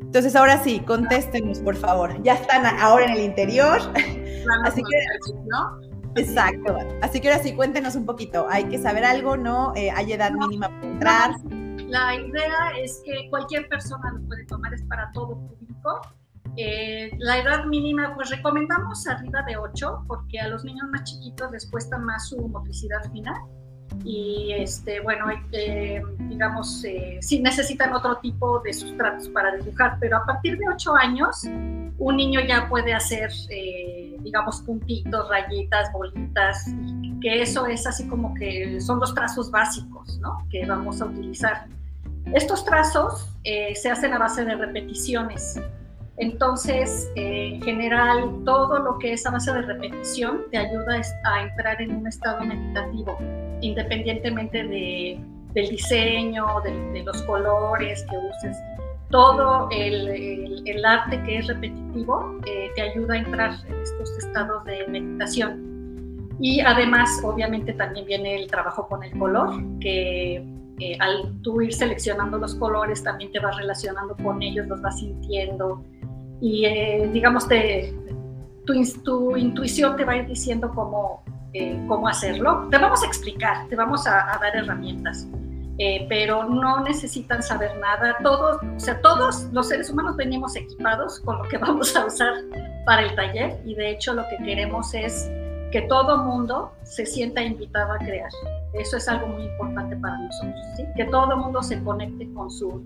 Entonces, 0.00 0.34
ahora 0.36 0.62
sí, 0.62 0.80
contéstenos, 0.80 1.58
por 1.60 1.76
favor. 1.76 2.22
Ya 2.22 2.34
están 2.34 2.64
ahora 2.64 3.04
en 3.04 3.12
el 3.12 3.24
interior. 3.24 3.78
Así 4.64 4.82
que, 4.82 5.32
¿no? 5.46 5.78
Exacto. 6.16 6.76
Así 7.02 7.20
que 7.20 7.30
ahora 7.30 7.42
sí, 7.42 7.52
cuéntenos 7.52 7.94
un 7.94 8.06
poquito. 8.06 8.46
¿Hay 8.48 8.64
que 8.64 8.78
saber 8.78 9.04
algo? 9.04 9.36
¿No? 9.36 9.74
Eh, 9.76 9.90
¿Hay 9.90 10.12
edad 10.12 10.32
mínima 10.32 10.68
para 10.68 10.86
entrar? 10.86 11.30
La 11.88 12.14
idea 12.14 12.72
es 12.82 13.02
que 13.04 13.28
cualquier 13.30 13.68
persona 13.68 14.12
lo 14.12 14.26
puede 14.26 14.44
tomar, 14.46 14.72
es 14.72 14.82
para 14.84 15.10
todo 15.12 15.38
público. 15.38 16.00
Eh, 16.60 17.10
la 17.18 17.38
edad 17.38 17.64
mínima, 17.66 18.14
pues 18.16 18.30
recomendamos 18.30 19.06
arriba 19.06 19.42
de 19.42 19.56
8, 19.56 20.04
porque 20.08 20.40
a 20.40 20.48
los 20.48 20.64
niños 20.64 20.88
más 20.90 21.04
chiquitos 21.04 21.52
les 21.52 21.70
cuesta 21.70 21.98
más 21.98 22.28
su 22.28 22.48
motricidad 22.48 23.02
final 23.12 23.40
y 24.04 24.52
este, 24.52 25.00
bueno, 25.00 25.26
eh, 25.52 26.02
digamos, 26.20 26.84
eh, 26.84 27.18
sí 27.20 27.40
necesitan 27.40 27.92
otro 27.94 28.16
tipo 28.18 28.60
de 28.60 28.72
sustratos 28.72 29.28
para 29.28 29.56
dibujar, 29.56 29.96
pero 30.00 30.18
a 30.18 30.24
partir 30.24 30.58
de 30.58 30.68
8 30.68 30.94
años 30.94 31.44
un 31.98 32.16
niño 32.16 32.40
ya 32.46 32.68
puede 32.68 32.94
hacer, 32.94 33.30
eh, 33.50 34.16
digamos, 34.20 34.62
puntitos, 34.62 35.28
rayitas, 35.28 35.92
bolitas, 35.92 36.66
que 37.20 37.42
eso 37.42 37.66
es 37.66 37.86
así 37.86 38.06
como 38.06 38.34
que 38.34 38.80
son 38.80 39.00
los 39.00 39.14
trazos 39.14 39.50
básicos 39.50 40.18
¿no? 40.20 40.46
que 40.50 40.64
vamos 40.64 41.00
a 41.02 41.06
utilizar. 41.06 41.66
Estos 42.32 42.64
trazos 42.64 43.34
se 43.42 43.90
hacen 43.90 44.12
a 44.12 44.18
base 44.18 44.44
de 44.44 44.54
repeticiones. 44.54 45.58
Entonces, 46.20 47.10
en 47.14 47.62
general, 47.62 48.42
todo 48.44 48.80
lo 48.80 48.98
que 48.98 49.12
es 49.12 49.24
a 49.26 49.30
base 49.30 49.52
de 49.52 49.62
repetición 49.62 50.42
te 50.50 50.58
ayuda 50.58 51.00
a 51.24 51.42
entrar 51.42 51.80
en 51.80 51.94
un 51.94 52.06
estado 52.06 52.44
meditativo 52.44 53.16
independientemente 53.60 54.64
de, 54.64 55.20
del 55.54 55.68
diseño, 55.68 56.46
de, 56.62 57.02
los 57.02 57.22
colores 57.22 58.04
que 58.08 58.16
uses, 58.16 58.56
todo 59.10 59.68
el, 59.70 60.62
el, 60.66 60.84
arte 60.84 61.22
que 61.22 61.38
es 61.38 61.46
repetitivo 61.46 62.38
eh, 62.46 62.70
te 62.76 62.82
ayuda 62.82 63.14
a 63.14 63.18
entrar 63.18 63.54
en 63.66 63.80
estos 63.80 64.18
estados 64.18 64.64
de 64.64 64.86
meditación. 64.88 66.28
Y 66.40 66.60
además, 66.60 67.20
obviamente, 67.24 67.72
también 67.72 68.06
viene 68.06 68.36
el 68.36 68.48
trabajo 68.48 68.86
con 68.86 69.02
el 69.02 69.18
color, 69.18 69.50
que 69.80 70.44
eh, 70.78 70.96
al 71.00 71.40
tú 71.42 71.60
ir 71.62 71.74
seleccionando 71.74 72.38
los 72.38 72.54
colores, 72.54 73.02
también 73.02 73.32
te 73.32 73.40
vas 73.40 73.56
relacionando 73.56 74.14
con 74.22 74.42
ellos, 74.42 74.66
los 74.68 74.80
vas 74.80 75.00
sintiendo. 75.00 75.82
Y, 76.40 76.64
eh, 76.66 77.10
digamos, 77.12 77.48
te, 77.48 77.94
tu, 78.64 78.74
tu, 79.02 79.36
intuición 79.36 79.96
te 79.96 80.04
va 80.04 80.12
a 80.12 80.16
ir 80.18 80.26
diciendo 80.26 80.70
cómo, 80.74 81.22
eh, 81.52 81.82
cómo 81.88 82.08
hacerlo. 82.08 82.68
Te 82.70 82.78
vamos 82.78 83.02
a 83.02 83.06
explicar, 83.06 83.66
te 83.68 83.76
vamos 83.76 84.06
a, 84.06 84.38
dar 84.40 84.54
herramientas, 84.54 85.26
eh, 85.78 86.06
pero 86.08 86.44
no 86.44 86.82
necesitan 86.82 87.42
saber 87.42 87.76
nada. 87.78 88.16
Todos, 88.22 88.58
o 88.62 88.80
sea, 88.80 89.00
todos 89.00 89.44
los 89.52 89.68
seres 89.68 89.90
humanos 89.90 90.16
venimos 90.16 90.54
equipados 90.56 91.20
con 91.20 91.38
lo 91.38 91.44
que 91.44 91.58
vamos 91.58 91.96
a 91.96 92.06
usar 92.06 92.34
para 92.84 93.02
el 93.02 93.14
taller 93.14 93.58
y 93.64 93.74
de 93.74 93.90
hecho 93.90 94.14
lo 94.14 94.24
que 94.28 94.36
queremos 94.44 94.94
es 94.94 95.30
que 95.70 95.82
todo 95.82 96.24
mundo 96.24 96.72
se 96.84 97.04
sienta 97.04 97.42
invitado 97.42 97.92
a 97.92 97.98
crear. 97.98 98.30
Eso 98.74 98.96
es 98.96 99.08
algo 99.08 99.26
muy 99.26 99.44
importante 99.44 99.96
para 99.96 100.18
nosotros, 100.18 100.60
¿sí? 100.76 100.84
que 100.96 101.04
todo 101.06 101.36
mundo 101.36 101.62
se 101.62 101.82
conecte 101.82 102.30
con 102.32 102.50
su, 102.50 102.82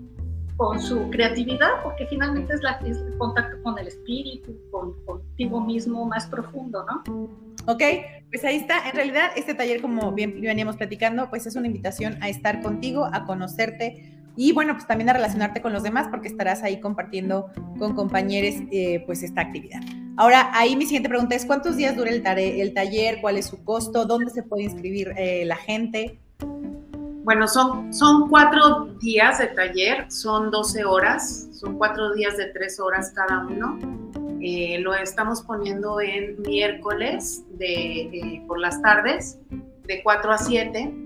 con 0.57 0.81
su 0.81 1.09
creatividad, 1.09 1.81
porque 1.83 2.05
finalmente 2.07 2.53
es, 2.53 2.61
la, 2.61 2.73
es 2.85 2.97
el 2.97 3.17
contacto 3.17 3.61
con 3.63 3.77
el 3.79 3.87
espíritu, 3.87 4.55
con, 4.71 4.93
contigo 5.05 5.61
mismo 5.61 6.05
más 6.05 6.27
profundo, 6.27 6.85
¿no? 6.85 7.29
Ok, 7.65 7.81
pues 8.29 8.43
ahí 8.43 8.57
está. 8.57 8.89
En 8.89 8.95
realidad, 8.95 9.31
este 9.35 9.53
taller, 9.53 9.81
como 9.81 10.11
bien 10.11 10.41
veníamos 10.41 10.75
platicando, 10.75 11.29
pues 11.29 11.45
es 11.45 11.55
una 11.55 11.67
invitación 11.67 12.17
a 12.21 12.29
estar 12.29 12.61
contigo, 12.61 13.09
a 13.11 13.25
conocerte 13.25 14.13
y 14.35 14.51
bueno, 14.51 14.73
pues 14.73 14.87
también 14.87 15.09
a 15.09 15.13
relacionarte 15.13 15.61
con 15.61 15.73
los 15.73 15.83
demás 15.83 16.07
porque 16.09 16.27
estarás 16.27 16.63
ahí 16.63 16.79
compartiendo 16.79 17.51
con 17.77 17.93
compañeros 17.95 18.61
eh, 18.71 19.03
pues 19.05 19.21
esta 19.23 19.41
actividad. 19.41 19.79
Ahora, 20.17 20.49
ahí 20.53 20.75
mi 20.75 20.85
siguiente 20.85 21.09
pregunta 21.09 21.35
es, 21.35 21.45
¿cuántos 21.45 21.77
días 21.77 21.95
dura 21.95 22.11
el, 22.11 22.23
el 22.37 22.73
taller? 22.73 23.19
¿Cuál 23.21 23.37
es 23.37 23.45
su 23.47 23.63
costo? 23.63 24.05
¿Dónde 24.05 24.31
se 24.31 24.43
puede 24.43 24.63
inscribir 24.63 25.13
eh, 25.17 25.43
la 25.45 25.55
gente? 25.55 26.19
Bueno, 27.23 27.47
son, 27.47 27.93
son 27.93 28.27
cuatro 28.27 28.85
días 28.99 29.39
de 29.39 29.47
taller, 29.47 30.11
son 30.11 30.51
12 30.51 30.83
horas, 30.83 31.47
son 31.53 31.77
cuatro 31.77 32.13
días 32.13 32.35
de 32.35 32.47
tres 32.47 32.79
horas 32.81 33.13
cada 33.15 33.45
uno. 33.45 33.79
Eh, 34.41 34.79
lo 34.79 34.93
estamos 34.93 35.41
poniendo 35.41 36.01
en 36.01 36.41
miércoles 36.41 37.45
de, 37.57 38.43
por 38.45 38.59
las 38.59 38.81
tardes, 38.81 39.39
de 39.85 40.03
4 40.03 40.31
a 40.33 40.37
7. 40.37 41.02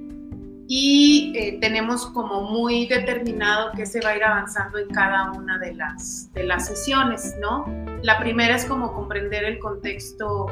Y 0.69 1.33
eh, 1.35 1.57
tenemos 1.61 2.07
como 2.07 2.41
muy 2.41 2.87
determinado 2.87 3.71
que 3.71 3.85
se 3.85 4.01
va 4.01 4.09
a 4.09 4.17
ir 4.17 4.23
avanzando 4.23 4.77
en 4.77 4.89
cada 4.89 5.31
una 5.31 5.57
de 5.59 5.73
las, 5.73 6.31
de 6.33 6.43
las 6.43 6.67
sesiones, 6.67 7.35
¿no? 7.39 7.65
La 8.01 8.19
primera 8.19 8.55
es 8.55 8.65
como 8.65 8.93
comprender 8.93 9.45
el 9.45 9.59
contexto 9.59 10.47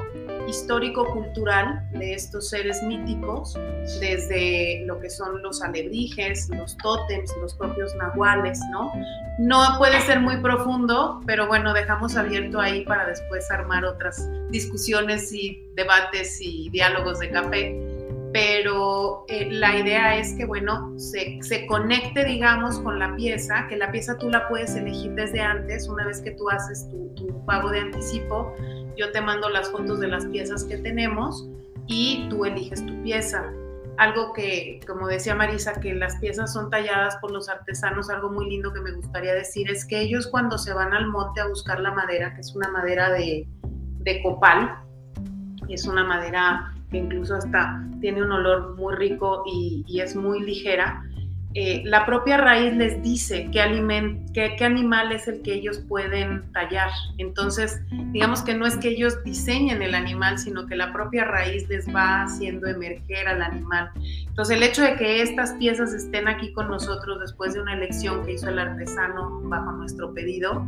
histórico-cultural 0.48 1.90
de 1.92 2.14
estos 2.14 2.50
seres 2.50 2.82
míticos, 2.84 3.58
desde 4.00 4.84
lo 4.86 5.00
que 5.00 5.10
son 5.10 5.42
los 5.42 5.62
alebrijes, 5.62 6.50
los 6.50 6.78
tótems, 6.78 7.34
los 7.42 7.54
propios 7.56 7.94
nahuales, 7.96 8.60
¿no? 8.72 8.92
No 9.40 9.76
puede 9.78 10.00
ser 10.02 10.22
muy 10.22 10.38
profundo, 10.38 11.22
pero 11.26 11.48
bueno, 11.48 11.74
dejamos 11.74 12.16
abierto 12.16 12.60
ahí 12.60 12.86
para 12.86 13.06
después 13.06 13.50
armar 13.52 13.84
otras 13.86 14.30
discusiones 14.50 15.34
y 15.34 15.62
debates 15.76 16.40
y 16.40 16.70
diálogos 16.70 17.20
de 17.20 17.32
café. 17.32 17.85
Pero 18.36 19.24
eh, 19.30 19.48
la 19.50 19.80
idea 19.80 20.18
es 20.18 20.34
que, 20.34 20.44
bueno, 20.44 20.92
se, 21.00 21.42
se 21.42 21.66
conecte, 21.68 22.26
digamos, 22.26 22.82
con 22.82 23.00
la 23.00 23.16
pieza, 23.16 23.66
que 23.70 23.78
la 23.78 23.90
pieza 23.94 24.18
tú 24.18 24.30
la 24.30 24.50
puedes 24.50 24.76
elegir 24.76 25.14
desde 25.14 25.40
antes, 25.40 25.88
una 25.88 26.06
vez 26.06 26.20
que 26.20 26.32
tú 26.32 26.50
haces 26.50 26.86
tu, 26.90 27.14
tu 27.16 27.46
pago 27.46 27.70
de 27.70 27.80
anticipo, 27.80 28.54
yo 28.98 29.10
te 29.14 29.22
mando 29.22 29.48
las 29.48 29.72
fotos 29.72 30.02
de 30.02 30.10
las 30.10 30.26
piezas 30.26 30.66
que 30.66 30.78
tenemos 30.80 31.48
y 31.88 32.28
tú 32.30 32.44
eliges 32.44 32.86
tu 32.86 33.02
pieza. 33.04 33.54
Algo 33.96 34.34
que, 34.34 34.82
como 34.86 35.08
decía 35.08 35.34
Marisa, 35.34 35.80
que 35.80 35.94
las 35.94 36.18
piezas 36.18 36.52
son 36.52 36.70
talladas 36.70 37.16
por 37.22 37.32
los 37.32 37.48
artesanos, 37.48 38.10
algo 38.10 38.30
muy 38.32 38.50
lindo 38.50 38.74
que 38.74 38.82
me 38.82 38.92
gustaría 38.92 39.34
decir 39.34 39.72
es 39.72 39.86
que 39.86 40.02
ellos 40.02 40.28
cuando 40.28 40.58
se 40.58 40.74
van 40.74 40.94
al 40.94 41.08
monte 41.08 41.40
a 41.40 41.48
buscar 41.48 41.80
la 41.80 41.94
madera, 41.94 42.34
que 42.36 42.42
es 42.42 42.54
una 42.54 42.70
madera 42.70 43.12
de, 43.12 43.48
de 44.00 44.22
copal, 44.22 44.78
Es 45.70 45.86
una 45.88 46.04
madera 46.04 46.75
que 46.92 46.98
incluso 46.98 47.36
hasta 47.36 47.84
tiene 48.02 48.24
un 48.24 48.32
olor 48.32 48.76
muy 48.76 48.96
rico 48.96 49.44
y, 49.46 49.84
y 49.88 50.02
es 50.02 50.16
muy 50.16 50.42
ligera. 50.42 51.04
Eh, 51.58 51.84
la 51.86 52.06
propia 52.06 52.36
raíz 52.36 52.76
les 52.76 53.02
dice 53.02 53.50
qué, 53.50 54.56
qué, 54.58 54.66
animal 54.66 55.14
es 55.14 55.26
el 55.30 55.42
que 55.42 55.54
ellos 55.54 55.80
pueden 55.88 56.52
tallar. 56.52 56.90
Entonces, 57.18 57.80
digamos 58.12 58.42
que 58.42 58.54
no 58.54 58.66
es 58.66 58.76
que 58.76 58.90
ellos 58.90 59.24
diseñen 59.24 59.82
el 59.82 59.96
animal, 59.96 60.38
sino 60.38 60.68
que 60.68 60.76
la 60.76 60.92
propia 60.92 61.24
raíz 61.24 61.70
les 61.70 61.88
va 61.88 62.24
haciendo 62.24 62.68
emerger 62.68 63.30
al 63.30 63.42
animal. 63.42 63.90
Entonces, 64.28 64.58
el 64.58 64.64
hecho 64.64 64.82
de 64.82 64.98
que 64.98 65.22
estas 65.22 65.54
piezas 65.54 65.94
estén 65.94 66.28
aquí 66.28 66.52
con 66.52 66.68
nosotros 66.68 67.22
después 67.22 67.54
de 67.54 67.62
una 67.62 67.74
elección 67.74 68.26
que 68.26 68.34
hizo 68.34 68.50
el 68.50 68.60
artesano 68.60 69.40
bajo 69.44 69.72
nuestro 69.72 70.14
pedido, 70.14 70.68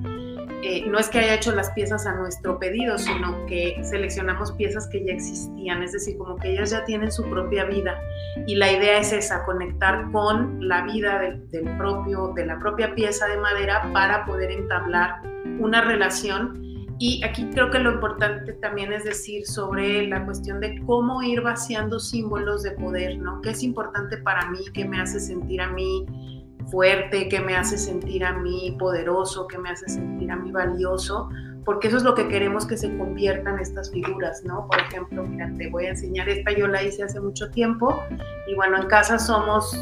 eh, 0.63 0.85
no 0.87 0.97
es 0.97 1.07
que 1.09 1.19
haya 1.19 1.35
hecho 1.35 1.53
las 1.53 1.71
piezas 1.71 2.05
a 2.07 2.15
nuestro 2.15 2.57
pedido, 2.57 2.97
sino 2.97 3.45
que 3.45 3.79
seleccionamos 3.83 4.51
piezas 4.53 4.87
que 4.87 5.05
ya 5.05 5.13
existían, 5.13 5.83
es 5.83 5.91
decir, 5.91 6.17
como 6.17 6.35
que 6.37 6.51
ellas 6.51 6.71
ya 6.71 6.83
tienen 6.85 7.11
su 7.11 7.23
propia 7.29 7.65
vida. 7.65 7.99
Y 8.47 8.55
la 8.55 8.71
idea 8.71 8.99
es 8.99 9.13
esa, 9.13 9.45
conectar 9.45 10.11
con 10.11 10.67
la 10.67 10.83
vida 10.83 11.19
del, 11.19 11.77
propio, 11.77 12.33
de 12.35 12.45
la 12.45 12.59
propia 12.59 12.95
pieza 12.95 13.27
de 13.27 13.37
madera 13.37 13.89
para 13.93 14.25
poder 14.25 14.51
entablar 14.51 15.21
una 15.59 15.81
relación. 15.81 16.63
Y 16.99 17.23
aquí 17.23 17.47
creo 17.51 17.69
que 17.69 17.77
lo 17.77 17.91
importante 17.93 18.53
también 18.53 18.91
es 18.91 19.03
decir 19.03 19.45
sobre 19.45 20.07
la 20.07 20.25
cuestión 20.25 20.59
de 20.59 20.81
cómo 20.87 21.21
ir 21.21 21.41
vaciando 21.41 21.99
símbolos 21.99 22.63
de 22.63 22.71
poder, 22.71 23.19
¿no? 23.19 23.39
¿Qué 23.41 23.51
es 23.51 23.61
importante 23.61 24.17
para 24.17 24.49
mí? 24.49 24.59
¿Qué 24.73 24.85
me 24.85 24.99
hace 24.99 25.19
sentir 25.19 25.61
a 25.61 25.69
mí? 25.69 26.36
Fuerte, 26.69 27.29
que 27.29 27.39
me 27.39 27.55
hace 27.55 27.77
sentir 27.77 28.23
a 28.25 28.33
mí 28.33 28.75
poderoso, 28.79 29.47
que 29.47 29.57
me 29.57 29.69
hace 29.69 29.87
sentir 29.87 30.31
a 30.31 30.35
mí 30.35 30.51
valioso, 30.51 31.29
porque 31.65 31.87
eso 31.87 31.97
es 31.97 32.03
lo 32.03 32.15
que 32.15 32.27
queremos 32.27 32.65
que 32.65 32.77
se 32.77 32.95
conviertan 32.97 33.59
estas 33.59 33.91
figuras, 33.91 34.43
¿no? 34.45 34.67
Por 34.67 34.79
ejemplo, 34.79 35.23
mira, 35.23 35.51
te 35.57 35.69
voy 35.69 35.85
a 35.85 35.89
enseñar 35.89 36.29
esta, 36.29 36.51
yo 36.51 36.67
la 36.67 36.81
hice 36.81 37.03
hace 37.03 37.19
mucho 37.19 37.49
tiempo 37.51 37.99
y 38.47 38.55
bueno, 38.55 38.77
en 38.81 38.87
casa 38.87 39.19
somos 39.19 39.75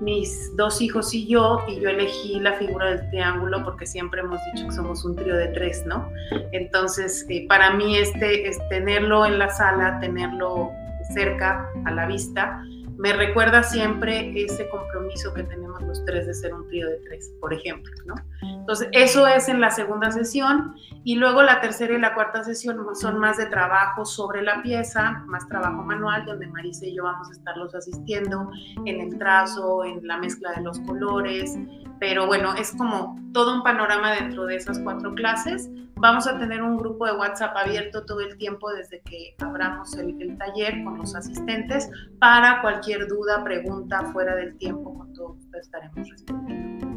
mis 0.00 0.54
dos 0.56 0.82
hijos 0.82 1.14
y 1.14 1.26
yo, 1.26 1.60
y 1.66 1.80
yo 1.80 1.88
elegí 1.88 2.38
la 2.40 2.52
figura 2.54 2.90
del 2.90 3.08
triángulo 3.10 3.64
porque 3.64 3.86
siempre 3.86 4.20
hemos 4.20 4.38
dicho 4.52 4.66
que 4.66 4.74
somos 4.74 5.04
un 5.04 5.16
trío 5.16 5.34
de 5.34 5.48
tres, 5.48 5.84
¿no? 5.86 6.08
Entonces, 6.52 7.24
eh, 7.30 7.46
para 7.48 7.72
mí 7.72 7.96
este 7.96 8.46
es 8.46 8.58
tenerlo 8.68 9.24
en 9.24 9.38
la 9.38 9.48
sala, 9.48 9.98
tenerlo 10.00 10.70
cerca, 11.14 11.68
a 11.84 11.90
la 11.90 12.06
vista, 12.06 12.62
me 13.04 13.12
recuerda 13.12 13.62
siempre 13.62 14.32
ese 14.34 14.66
compromiso 14.70 15.34
que 15.34 15.42
tenemos 15.42 15.82
los 15.82 16.02
tres 16.06 16.26
de 16.26 16.32
ser 16.32 16.54
un 16.54 16.66
trío 16.68 16.88
de 16.88 16.96
tres, 17.04 17.34
por 17.38 17.52
ejemplo, 17.52 17.92
¿no? 18.06 18.14
Entonces, 18.40 18.88
eso 18.92 19.26
es 19.26 19.50
en 19.50 19.60
la 19.60 19.70
segunda 19.70 20.10
sesión 20.10 20.74
y 21.04 21.16
luego 21.16 21.42
la 21.42 21.60
tercera 21.60 21.92
y 21.92 22.00
la 22.00 22.14
cuarta 22.14 22.42
sesión 22.44 22.78
son 22.94 23.18
más 23.18 23.36
de 23.36 23.44
trabajo 23.44 24.06
sobre 24.06 24.40
la 24.40 24.62
pieza, 24.62 25.22
más 25.26 25.46
trabajo 25.48 25.82
manual, 25.82 26.24
donde 26.24 26.46
Marisa 26.46 26.86
y 26.86 26.96
yo 26.96 27.04
vamos 27.04 27.28
a 27.28 27.32
estarlos 27.32 27.74
asistiendo 27.74 28.50
en 28.86 28.98
el 28.98 29.18
trazo, 29.18 29.84
en 29.84 30.06
la 30.06 30.16
mezcla 30.16 30.52
de 30.52 30.62
los 30.62 30.80
colores, 30.80 31.58
pero 31.98 32.26
bueno, 32.26 32.54
es 32.54 32.72
como 32.72 33.18
todo 33.32 33.54
un 33.54 33.62
panorama 33.62 34.12
dentro 34.12 34.46
de 34.46 34.56
esas 34.56 34.78
cuatro 34.80 35.14
clases. 35.14 35.70
Vamos 35.96 36.26
a 36.26 36.38
tener 36.38 36.62
un 36.62 36.76
grupo 36.76 37.06
de 37.06 37.12
WhatsApp 37.12 37.56
abierto 37.56 38.04
todo 38.04 38.20
el 38.20 38.36
tiempo 38.36 38.70
desde 38.72 39.00
que 39.02 39.34
abramos 39.38 39.96
el, 39.96 40.20
el 40.20 40.36
taller 40.36 40.82
con 40.84 40.98
los 40.98 41.14
asistentes 41.14 41.88
para 42.18 42.60
cualquier 42.60 43.06
duda, 43.06 43.42
pregunta 43.42 44.02
fuera 44.12 44.34
del 44.34 44.56
tiempo, 44.58 44.94
con 44.94 45.12
todo 45.14 45.36
estaremos 45.54 46.08
respondiendo. 46.08 46.94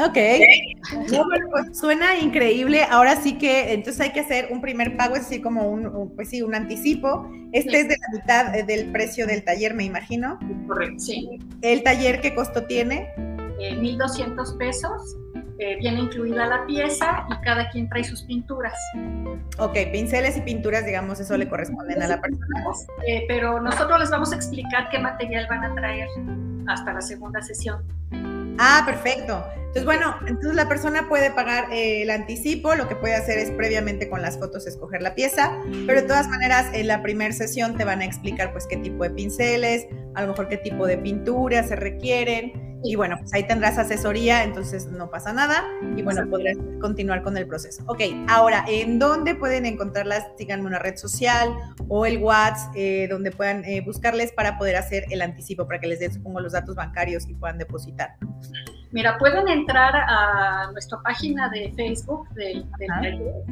Ok. 0.00 0.14
pues 1.50 1.78
suena 1.78 2.18
increíble. 2.18 2.84
Ahora 2.88 3.16
sí 3.16 3.36
que 3.36 3.72
entonces 3.72 4.00
hay 4.00 4.12
que 4.12 4.20
hacer 4.20 4.48
un 4.50 4.60
primer 4.60 4.96
pago, 4.96 5.16
es 5.16 5.28
decir, 5.28 5.42
como 5.42 5.68
un, 5.68 6.14
pues 6.14 6.30
sí, 6.30 6.42
un 6.42 6.54
anticipo. 6.54 7.28
Este 7.52 7.80
es 7.80 7.88
de 7.88 7.96
la 7.98 8.18
mitad 8.18 8.54
eh, 8.54 8.62
del 8.62 8.90
precio 8.92 9.26
del 9.26 9.44
taller, 9.44 9.74
me 9.74 9.84
imagino. 9.84 10.38
Correcto. 10.66 10.98
Sí. 10.98 11.28
¿El 11.60 11.82
taller 11.82 12.20
qué 12.20 12.34
costo 12.34 12.64
tiene? 12.64 13.12
1.200 13.60 14.56
pesos. 14.58 15.16
Eh, 15.58 15.76
viene 15.78 16.00
incluida 16.00 16.46
la 16.46 16.64
pieza 16.64 17.26
y 17.28 17.44
cada 17.44 17.68
quien 17.68 17.86
trae 17.90 18.02
sus 18.02 18.22
pinturas. 18.22 18.72
Ok, 19.58 19.76
pinceles 19.92 20.38
y 20.38 20.40
pinturas, 20.40 20.86
digamos, 20.86 21.20
eso 21.20 21.36
le 21.36 21.48
corresponden 21.48 22.02
a 22.02 22.08
la 22.08 22.20
persona. 22.20 22.64
Eh, 23.06 23.24
pero 23.28 23.60
nosotros 23.60 24.00
les 24.00 24.10
vamos 24.10 24.32
a 24.32 24.36
explicar 24.36 24.88
qué 24.90 24.98
material 24.98 25.46
van 25.50 25.64
a 25.64 25.74
traer 25.74 26.08
hasta 26.66 26.94
la 26.94 27.02
segunda 27.02 27.42
sesión. 27.42 27.84
Ah, 28.58 28.82
perfecto. 28.86 29.44
Entonces, 29.54 29.84
bueno, 29.84 30.16
entonces 30.26 30.54
la 30.54 30.68
persona 30.68 31.08
puede 31.08 31.30
pagar 31.30 31.72
eh, 31.72 32.02
el 32.02 32.10
anticipo, 32.10 32.74
lo 32.74 32.88
que 32.88 32.96
puede 32.96 33.14
hacer 33.14 33.38
es 33.38 33.50
previamente 33.50 34.08
con 34.08 34.20
las 34.20 34.38
fotos 34.38 34.66
escoger 34.66 35.00
la 35.00 35.14
pieza, 35.14 35.52
pero 35.86 36.00
de 36.00 36.08
todas 36.08 36.26
maneras 36.28 36.66
en 36.72 36.88
la 36.88 37.02
primera 37.02 37.32
sesión 37.32 37.76
te 37.76 37.84
van 37.84 38.00
a 38.00 38.04
explicar 38.04 38.50
pues 38.52 38.66
qué 38.66 38.78
tipo 38.78 39.04
de 39.04 39.10
pinceles, 39.10 39.86
a 40.14 40.22
lo 40.22 40.28
mejor 40.28 40.48
qué 40.48 40.56
tipo 40.56 40.86
de 40.86 40.98
pintura 40.98 41.62
se 41.62 41.76
requieren 41.76 42.69
y 42.82 42.96
bueno, 42.96 43.16
pues 43.18 43.32
ahí 43.34 43.46
tendrás 43.46 43.78
asesoría, 43.78 44.42
entonces 44.42 44.86
no 44.86 45.10
pasa 45.10 45.32
nada 45.32 45.64
y 45.96 46.02
bueno, 46.02 46.26
podrás 46.30 46.56
continuar 46.80 47.22
con 47.22 47.36
el 47.36 47.46
proceso. 47.46 47.82
Ok, 47.86 48.00
ahora, 48.28 48.64
¿en 48.68 48.98
dónde 48.98 49.34
pueden 49.34 49.66
encontrarlas? 49.66 50.26
Síganme 50.38 50.66
una 50.66 50.78
red 50.78 50.96
social 50.96 51.54
o 51.88 52.06
el 52.06 52.18
WhatsApp, 52.18 52.72
eh, 52.74 53.06
donde 53.08 53.32
puedan 53.32 53.64
eh, 53.64 53.82
buscarles 53.82 54.32
para 54.32 54.56
poder 54.56 54.76
hacer 54.76 55.04
el 55.10 55.20
anticipo, 55.22 55.66
para 55.66 55.78
que 55.78 55.88
les 55.88 56.00
den, 56.00 56.12
supongo, 56.12 56.40
los 56.40 56.52
datos 56.52 56.74
bancarios 56.74 57.28
y 57.28 57.34
puedan 57.34 57.58
depositar. 57.58 58.16
Mira, 58.92 59.18
pueden 59.18 59.46
entrar 59.48 59.94
a 59.94 60.70
nuestra 60.72 61.00
página 61.02 61.48
de 61.50 61.72
Facebook, 61.76 62.28
del, 62.30 62.66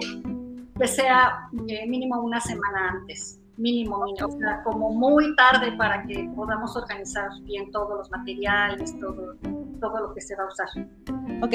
que 0.79 0.87
sea 0.87 1.47
eh, 1.67 1.85
mínimo 1.87 2.19
una 2.21 2.39
semana 2.39 2.89
antes, 2.93 3.39
mínimo, 3.57 4.03
mínimo, 4.05 4.27
o 4.27 4.39
sea, 4.39 4.63
como 4.63 4.91
muy 4.91 5.35
tarde 5.35 5.71
para 5.73 6.03
que 6.07 6.27
podamos 6.35 6.75
organizar 6.75 7.29
bien 7.43 7.69
todos 7.69 7.95
los 7.95 8.09
materiales, 8.09 8.99
todo, 8.99 9.35
todo 9.79 10.07
lo 10.07 10.13
que 10.13 10.21
se 10.21 10.35
va 10.35 10.43
a 10.43 10.47
usar. 10.47 10.67
Ok, 11.41 11.53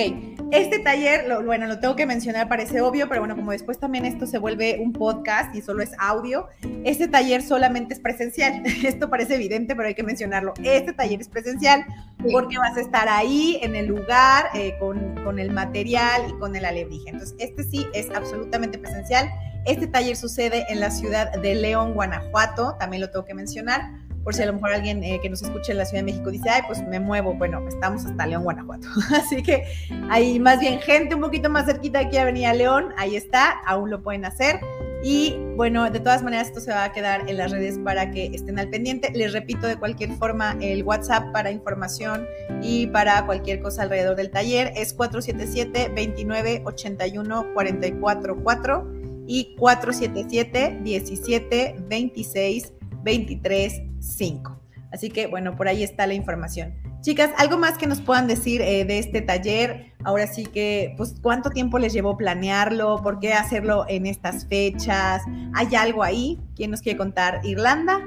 este 0.52 0.78
taller, 0.80 1.28
lo, 1.28 1.42
bueno, 1.44 1.66
lo 1.66 1.80
tengo 1.80 1.96
que 1.96 2.06
mencionar, 2.06 2.48
parece 2.48 2.80
obvio, 2.80 3.08
pero 3.08 3.20
bueno, 3.22 3.34
como 3.36 3.52
después 3.52 3.78
también 3.78 4.04
esto 4.04 4.26
se 4.26 4.38
vuelve 4.38 4.78
un 4.80 4.92
podcast 4.92 5.54
y 5.54 5.62
solo 5.62 5.82
es 5.82 5.92
audio, 5.98 6.48
este 6.84 7.08
taller 7.08 7.42
solamente 7.42 7.94
es 7.94 8.00
presencial. 8.00 8.62
Esto 8.84 9.10
parece 9.10 9.34
evidente, 9.34 9.76
pero 9.76 9.88
hay 9.88 9.94
que 9.94 10.02
mencionarlo. 10.02 10.54
Este 10.62 10.92
taller 10.92 11.20
es 11.20 11.28
presencial 11.28 11.84
porque 12.32 12.58
vas 12.58 12.76
a 12.76 12.80
estar 12.80 13.08
ahí 13.08 13.58
en 13.62 13.76
el 13.76 13.86
lugar 13.86 14.46
eh, 14.54 14.76
con, 14.78 15.14
con 15.22 15.38
el 15.38 15.50
material 15.50 16.22
y 16.28 16.32
con 16.38 16.56
el 16.56 16.64
alebrije. 16.64 17.10
Entonces, 17.10 17.36
este 17.38 17.64
sí 17.64 17.86
es 17.92 18.10
absolutamente 18.10 18.78
presencial. 18.78 19.30
Este 19.66 19.86
taller 19.86 20.16
sucede 20.16 20.64
en 20.68 20.80
la 20.80 20.90
ciudad 20.90 21.32
de 21.40 21.54
León, 21.54 21.92
Guanajuato, 21.94 22.76
también 22.78 23.02
lo 23.02 23.10
tengo 23.10 23.24
que 23.24 23.34
mencionar 23.34 23.82
por 24.24 24.34
si 24.34 24.42
a 24.42 24.46
lo 24.46 24.54
mejor 24.54 24.72
alguien 24.72 25.02
eh, 25.02 25.18
que 25.22 25.28
nos 25.28 25.42
escuche 25.42 25.72
en 25.72 25.78
la 25.78 25.84
Ciudad 25.84 26.02
de 26.02 26.12
México 26.12 26.30
dice, 26.30 26.50
ay, 26.50 26.62
pues 26.66 26.86
me 26.86 27.00
muevo, 27.00 27.34
bueno, 27.34 27.66
estamos 27.68 28.04
hasta 28.04 28.26
León, 28.26 28.44
Guanajuato. 28.44 28.88
Así 29.16 29.42
que 29.42 29.64
hay 30.10 30.38
más 30.38 30.60
bien 30.60 30.80
gente 30.80 31.14
un 31.14 31.20
poquito 31.20 31.50
más 31.50 31.66
cerquita 31.66 32.00
aquí 32.00 32.16
a 32.16 32.22
Avenida 32.22 32.52
León, 32.52 32.92
ahí 32.96 33.16
está, 33.16 33.60
aún 33.66 33.90
lo 33.90 34.02
pueden 34.02 34.24
hacer. 34.24 34.60
Y 35.02 35.36
bueno, 35.56 35.90
de 35.90 35.98
todas 35.98 36.22
maneras 36.22 36.48
esto 36.48 36.60
se 36.60 36.72
va 36.72 36.84
a 36.84 36.92
quedar 36.92 37.28
en 37.28 37.38
las 37.38 37.50
redes 37.50 37.78
para 37.78 38.10
que 38.10 38.26
estén 38.26 38.58
al 38.58 38.68
pendiente. 38.68 39.10
Les 39.14 39.32
repito 39.32 39.66
de 39.66 39.76
cualquier 39.76 40.12
forma 40.12 40.56
el 40.60 40.82
WhatsApp 40.82 41.32
para 41.32 41.50
información 41.50 42.26
y 42.62 42.86
para 42.88 43.24
cualquier 43.24 43.62
cosa 43.62 43.82
alrededor 43.82 44.16
del 44.16 44.30
taller 44.30 44.72
es 44.76 44.92
477 44.92 45.92
29 45.94 46.62
81 46.66 47.46
44 47.54 48.42
4 48.42 48.92
y 49.26 49.54
477 49.56 50.80
17 50.82 51.76
26 51.88 52.72
23 53.02 53.82
5. 54.00 54.60
Así 54.92 55.10
que 55.10 55.26
bueno, 55.26 55.56
por 55.56 55.68
ahí 55.68 55.82
está 55.82 56.06
la 56.06 56.14
información. 56.14 56.74
Chicas, 57.00 57.30
¿algo 57.38 57.56
más 57.56 57.78
que 57.78 57.86
nos 57.86 58.00
puedan 58.00 58.26
decir 58.26 58.60
eh, 58.60 58.84
de 58.84 58.98
este 58.98 59.22
taller? 59.22 59.94
Ahora 60.04 60.26
sí 60.26 60.44
que, 60.44 60.94
pues, 60.98 61.14
¿cuánto 61.22 61.48
tiempo 61.48 61.78
les 61.78 61.94
llevó 61.94 62.16
planearlo? 62.16 63.00
¿Por 63.02 63.20
qué 63.20 63.32
hacerlo 63.32 63.86
en 63.88 64.04
estas 64.04 64.46
fechas? 64.46 65.22
¿Hay 65.54 65.74
algo 65.74 66.02
ahí? 66.02 66.38
¿Quién 66.56 66.70
nos 66.70 66.82
quiere 66.82 66.98
contar? 66.98 67.40
¿Irlanda? 67.42 68.00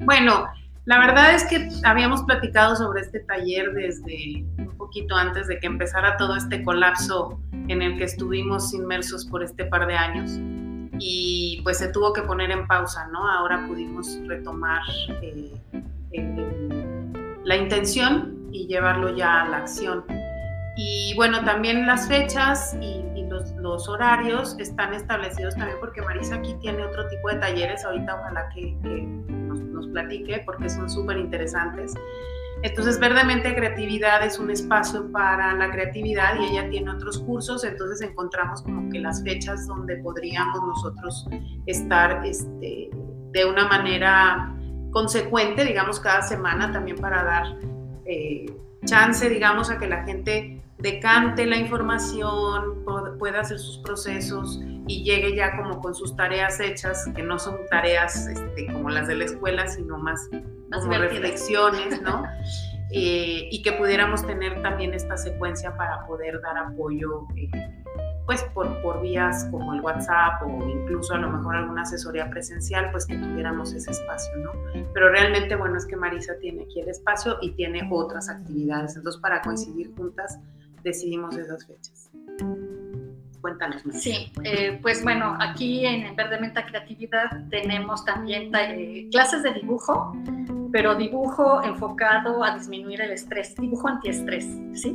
Bueno, 0.00 0.46
la 0.86 0.98
verdad 0.98 1.34
es 1.34 1.44
que 1.44 1.68
habíamos 1.84 2.22
platicado 2.24 2.74
sobre 2.74 3.02
este 3.02 3.20
taller 3.20 3.72
desde 3.74 4.44
un 4.58 4.76
poquito 4.76 5.14
antes 5.14 5.46
de 5.46 5.60
que 5.60 5.68
empezara 5.68 6.16
todo 6.16 6.36
este 6.36 6.64
colapso 6.64 7.40
en 7.68 7.82
el 7.82 7.96
que 7.96 8.04
estuvimos 8.04 8.74
inmersos 8.74 9.24
por 9.26 9.44
este 9.44 9.66
par 9.66 9.86
de 9.86 9.94
años 9.94 10.40
y 10.98 11.60
pues 11.62 11.78
se 11.78 11.88
tuvo 11.88 12.12
que 12.12 12.22
poner 12.22 12.50
en 12.50 12.66
pausa, 12.66 13.06
¿no? 13.08 13.28
Ahora 13.28 13.66
pudimos 13.66 14.18
retomar 14.26 14.82
eh, 15.22 15.52
la 17.44 17.56
intención 17.56 18.48
y 18.52 18.66
llevarlo 18.66 19.14
ya 19.14 19.42
a 19.42 19.48
la 19.48 19.56
acción. 19.58 20.04
Y 20.76 21.14
bueno, 21.16 21.44
también 21.44 21.86
las 21.86 22.08
fechas 22.08 22.76
y, 22.80 23.02
los, 23.60 23.88
horarios 23.88 24.56
están 24.60 24.94
establecidos 24.94 25.56
también 25.56 25.78
porque 25.80 26.00
Marisa 26.00 26.36
aquí 26.36 26.54
tiene 26.60 26.84
otro 26.84 27.08
tipo 27.08 27.28
de 27.28 27.36
talleres, 27.36 27.84
ahorita 27.84 28.14
ojalá 28.14 28.48
que, 28.50 28.72
nos, 29.26 29.58
nos, 29.58 29.88
platique 29.88 30.42
porque 30.46 30.70
son 30.70 30.88
súper 30.88 31.16
interesantes. 31.18 31.94
Entonces, 32.62 32.98
Verdemente 32.98 33.54
Creatividad 33.54 34.24
es 34.24 34.38
un 34.38 34.50
espacio 34.50 35.10
para 35.12 35.54
la 35.54 35.70
creatividad 35.70 36.40
y 36.40 36.46
ella 36.46 36.68
tiene 36.70 36.90
otros 36.90 37.20
cursos, 37.20 37.64
entonces 37.64 38.00
encontramos 38.08 38.62
como 38.62 38.90
que 38.90 38.98
las 38.98 39.22
fechas 39.22 39.66
donde 39.66 39.96
podríamos 39.98 40.60
nosotros 40.62 41.28
estar 41.66 42.24
este, 42.24 42.90
de 43.32 43.44
una 43.44 43.68
manera 43.68 44.56
consecuente, 44.90 45.64
digamos, 45.64 46.00
cada 46.00 46.22
semana 46.22 46.72
también 46.72 46.96
para 46.96 47.22
dar 47.22 47.44
eh, 48.06 48.46
chance, 48.86 49.28
digamos, 49.28 49.70
a 49.70 49.78
que 49.78 49.86
la 49.86 50.04
gente 50.04 50.62
decante 50.78 51.46
la 51.46 51.56
información, 51.56 52.84
pueda 53.18 53.40
hacer 53.40 53.58
sus 53.58 53.78
procesos 53.78 54.60
y 54.86 55.04
llegue 55.04 55.34
ya 55.34 55.56
como 55.56 55.80
con 55.80 55.94
sus 55.94 56.14
tareas 56.16 56.60
hechas, 56.60 57.06
que 57.14 57.22
no 57.22 57.38
son 57.38 57.56
tareas 57.70 58.26
este, 58.26 58.66
como 58.72 58.90
las 58.90 59.08
de 59.08 59.16
la 59.16 59.24
escuela, 59.24 59.66
sino 59.66 59.98
más, 59.98 60.28
como 60.70 60.92
reflexiones, 60.92 62.00
¿no? 62.02 62.24
Eh, 62.90 63.48
y 63.50 63.62
que 63.62 63.72
pudiéramos 63.72 64.24
tener 64.24 64.62
también 64.62 64.94
esta 64.94 65.16
secuencia 65.16 65.76
para 65.76 66.06
poder 66.06 66.40
dar 66.40 66.56
apoyo, 66.56 67.26
eh, 67.34 67.50
pues 68.26 68.44
por, 68.54 68.80
por 68.80 69.00
vías 69.02 69.48
como 69.50 69.74
el 69.74 69.80
WhatsApp 69.80 70.42
o 70.42 70.68
incluso 70.68 71.14
a 71.14 71.18
lo 71.18 71.30
mejor 71.30 71.56
alguna 71.56 71.82
asesoría 71.82 72.30
presencial, 72.30 72.90
pues 72.92 73.04
que 73.06 73.16
tuviéramos 73.16 73.72
ese 73.72 73.90
espacio, 73.90 74.36
¿no? 74.36 74.52
Pero 74.94 75.10
realmente, 75.10 75.56
bueno, 75.56 75.76
es 75.76 75.86
que 75.86 75.96
Marisa 75.96 76.34
tiene 76.40 76.62
aquí 76.62 76.80
el 76.80 76.88
espacio 76.88 77.38
y 77.40 77.50
tiene 77.52 77.88
otras 77.90 78.28
actividades, 78.28 78.96
entonces 78.96 79.20
para 79.20 79.42
coincidir 79.42 79.92
juntas 79.96 80.38
decidimos 80.84 81.36
esas 81.36 81.66
fechas. 81.66 82.10
Cuéntanos 83.40 83.86
más. 83.86 84.02
Sí, 84.02 84.32
eh, 84.42 84.78
pues 84.82 85.04
bueno, 85.04 85.36
aquí 85.40 85.86
en 85.86 86.16
Verde 86.16 86.40
Menta 86.40 86.66
Creatividad 86.66 87.48
tenemos 87.50 88.04
también 88.04 88.50
eh, 88.54 89.08
clases 89.12 89.42
de 89.42 89.52
dibujo, 89.52 90.12
pero 90.76 90.94
dibujo 90.94 91.62
enfocado 91.62 92.44
a 92.44 92.54
disminuir 92.54 93.00
el 93.00 93.12
estrés, 93.12 93.56
dibujo 93.56 93.88
antiestrés, 93.88 94.44
¿sí? 94.74 94.94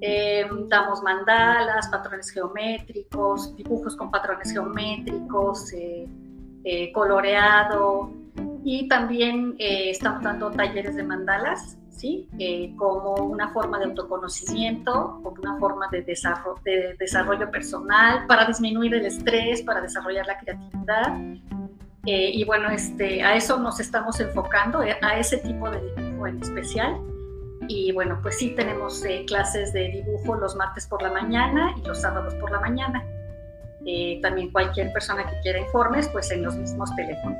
Eh, 0.00 0.46
damos 0.68 1.02
mandalas, 1.02 1.88
patrones 1.88 2.30
geométricos, 2.30 3.56
dibujos 3.56 3.96
con 3.96 4.08
patrones 4.12 4.52
geométricos, 4.52 5.72
coloreado 6.94 8.12
y 8.62 8.86
también 8.86 9.56
estamos 9.58 10.22
dando 10.22 10.52
talleres 10.52 10.94
de 10.94 11.02
mandalas 11.02 11.76
eh, 12.02 12.74
como 12.76 13.14
una 13.14 13.50
forma 13.50 13.78
de 13.78 13.86
autoconocimiento, 13.86 15.20
como 15.22 15.36
una 15.42 15.58
forma 15.58 15.88
de 15.90 16.02
desarrollo, 16.02 16.60
de 16.64 16.96
desarrollo 16.98 17.50
personal, 17.50 18.26
para 18.26 18.46
disminuir 18.46 18.94
el 18.94 19.06
estrés, 19.06 19.62
para 19.62 19.80
desarrollar 19.80 20.26
la 20.26 20.38
creatividad. 20.38 21.18
Eh, 22.06 22.30
y 22.32 22.44
bueno, 22.44 22.70
este, 22.70 23.22
a 23.22 23.36
eso 23.36 23.58
nos 23.58 23.78
estamos 23.78 24.18
enfocando, 24.20 24.82
eh, 24.82 24.96
a 25.02 25.18
ese 25.18 25.38
tipo 25.38 25.70
de 25.70 25.80
dibujo 25.80 26.26
en 26.26 26.40
especial. 26.40 26.96
Y 27.68 27.92
bueno, 27.92 28.18
pues 28.22 28.38
sí 28.38 28.54
tenemos 28.56 29.04
clases 29.26 29.72
de 29.72 29.88
dibujo 29.88 30.34
los 30.34 30.56
martes 30.56 30.86
por 30.86 31.02
la 31.02 31.12
mañana 31.12 31.74
y 31.76 31.86
los 31.86 32.00
sábados 32.00 32.34
por 32.36 32.50
la 32.50 32.60
mañana. 32.60 33.04
también 34.22 34.50
cualquier 34.52 34.92
persona 34.92 35.24
que 35.24 35.40
quiera 35.40 35.58
informes, 35.58 36.08
pues 36.08 36.30
en 36.30 36.42
los 36.42 36.54
mismos 36.56 36.94
teléfonos. 36.96 37.38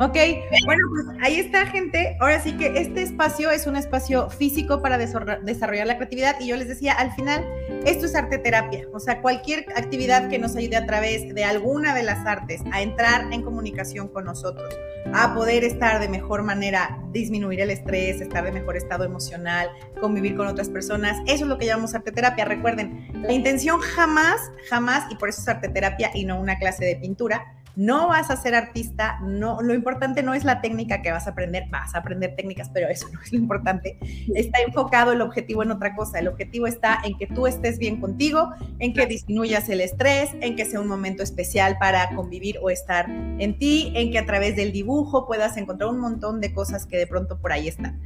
Ok, 0.00 0.16
bueno, 0.64 0.82
pues 0.90 1.18
ahí 1.22 1.40
está, 1.40 1.66
gente. 1.66 2.16
Ahora 2.20 2.40
sí 2.40 2.52
que 2.52 2.78
este 2.78 3.02
espacio 3.02 3.50
es 3.50 3.66
un 3.66 3.74
espacio 3.74 4.30
físico 4.30 4.80
para 4.80 4.96
desarrollar 4.96 5.88
la 5.88 5.96
creatividad 5.96 6.36
y 6.38 6.46
yo 6.46 6.56
les 6.56 6.68
decía, 6.68 6.92
al 6.92 7.12
final, 7.14 7.44
esto 7.84 8.06
es 8.06 8.14
arte 8.14 8.38
terapia. 8.38 8.86
O 8.92 9.00
sea, 9.00 9.20
cualquier 9.20 9.66
actividad 9.74 10.28
que 10.28 10.38
nos 10.38 10.54
ayude 10.54 10.76
a 10.76 10.86
través 10.86 11.34
de 11.34 11.42
alguna 11.42 11.96
de 11.96 12.04
las 12.04 12.24
artes 12.26 12.62
a 12.70 12.80
entrar 12.80 13.32
en 13.32 13.42
comunicación 13.42 14.06
con 14.06 14.24
nosotros, 14.24 14.72
a 15.12 15.34
poder 15.34 15.64
estar 15.64 16.00
de 16.00 16.08
mejor 16.08 16.44
manera, 16.44 17.02
disminuir 17.10 17.60
el 17.60 17.70
estrés, 17.70 18.20
estar 18.20 18.44
de 18.44 18.52
mejor 18.52 18.76
estado 18.76 19.02
emocional, 19.02 19.68
convivir 20.00 20.36
con 20.36 20.46
otras 20.46 20.68
personas, 20.68 21.16
eso 21.26 21.42
es 21.42 21.48
lo 21.48 21.58
que 21.58 21.66
llamamos 21.66 21.96
arte 21.96 22.12
terapia. 22.12 22.44
Recuerden, 22.44 23.08
la 23.14 23.32
intención 23.32 23.80
jamás, 23.80 24.40
jamás, 24.68 25.10
y 25.10 25.16
por 25.16 25.28
eso 25.28 25.40
es 25.40 25.48
arte 25.48 25.68
terapia 25.68 26.12
y 26.14 26.24
no 26.24 26.40
una 26.40 26.56
clase 26.56 26.84
de 26.84 26.94
pintura, 26.96 27.54
no 27.78 28.08
vas 28.08 28.28
a 28.28 28.36
ser 28.36 28.56
artista, 28.56 29.20
no, 29.20 29.62
lo 29.62 29.72
importante 29.72 30.24
no 30.24 30.34
es 30.34 30.42
la 30.42 30.60
técnica 30.60 31.00
que 31.00 31.12
vas 31.12 31.28
a 31.28 31.30
aprender, 31.30 31.66
vas 31.70 31.94
a 31.94 31.98
aprender 31.98 32.34
técnicas, 32.34 32.68
pero 32.74 32.88
eso 32.88 33.06
no 33.12 33.22
es 33.22 33.32
lo 33.32 33.38
importante. 33.38 33.96
Está 34.34 34.58
enfocado 34.66 35.12
el 35.12 35.20
objetivo 35.20 35.62
en 35.62 35.70
otra 35.70 35.94
cosa. 35.94 36.18
El 36.18 36.26
objetivo 36.26 36.66
está 36.66 36.98
en 37.04 37.16
que 37.16 37.28
tú 37.28 37.46
estés 37.46 37.78
bien 37.78 38.00
contigo, 38.00 38.50
en 38.80 38.92
que 38.92 39.06
disminuyas 39.06 39.68
el 39.68 39.80
estrés, 39.80 40.30
en 40.40 40.56
que 40.56 40.64
sea 40.64 40.80
un 40.80 40.88
momento 40.88 41.22
especial 41.22 41.78
para 41.78 42.16
convivir 42.16 42.58
o 42.60 42.68
estar 42.68 43.08
en 43.08 43.56
ti, 43.60 43.92
en 43.94 44.10
que 44.10 44.18
a 44.18 44.26
través 44.26 44.56
del 44.56 44.72
dibujo 44.72 45.28
puedas 45.28 45.56
encontrar 45.56 45.90
un 45.90 46.00
montón 46.00 46.40
de 46.40 46.52
cosas 46.52 46.84
que 46.84 46.96
de 46.96 47.06
pronto 47.06 47.38
por 47.38 47.52
ahí 47.52 47.68
están 47.68 48.00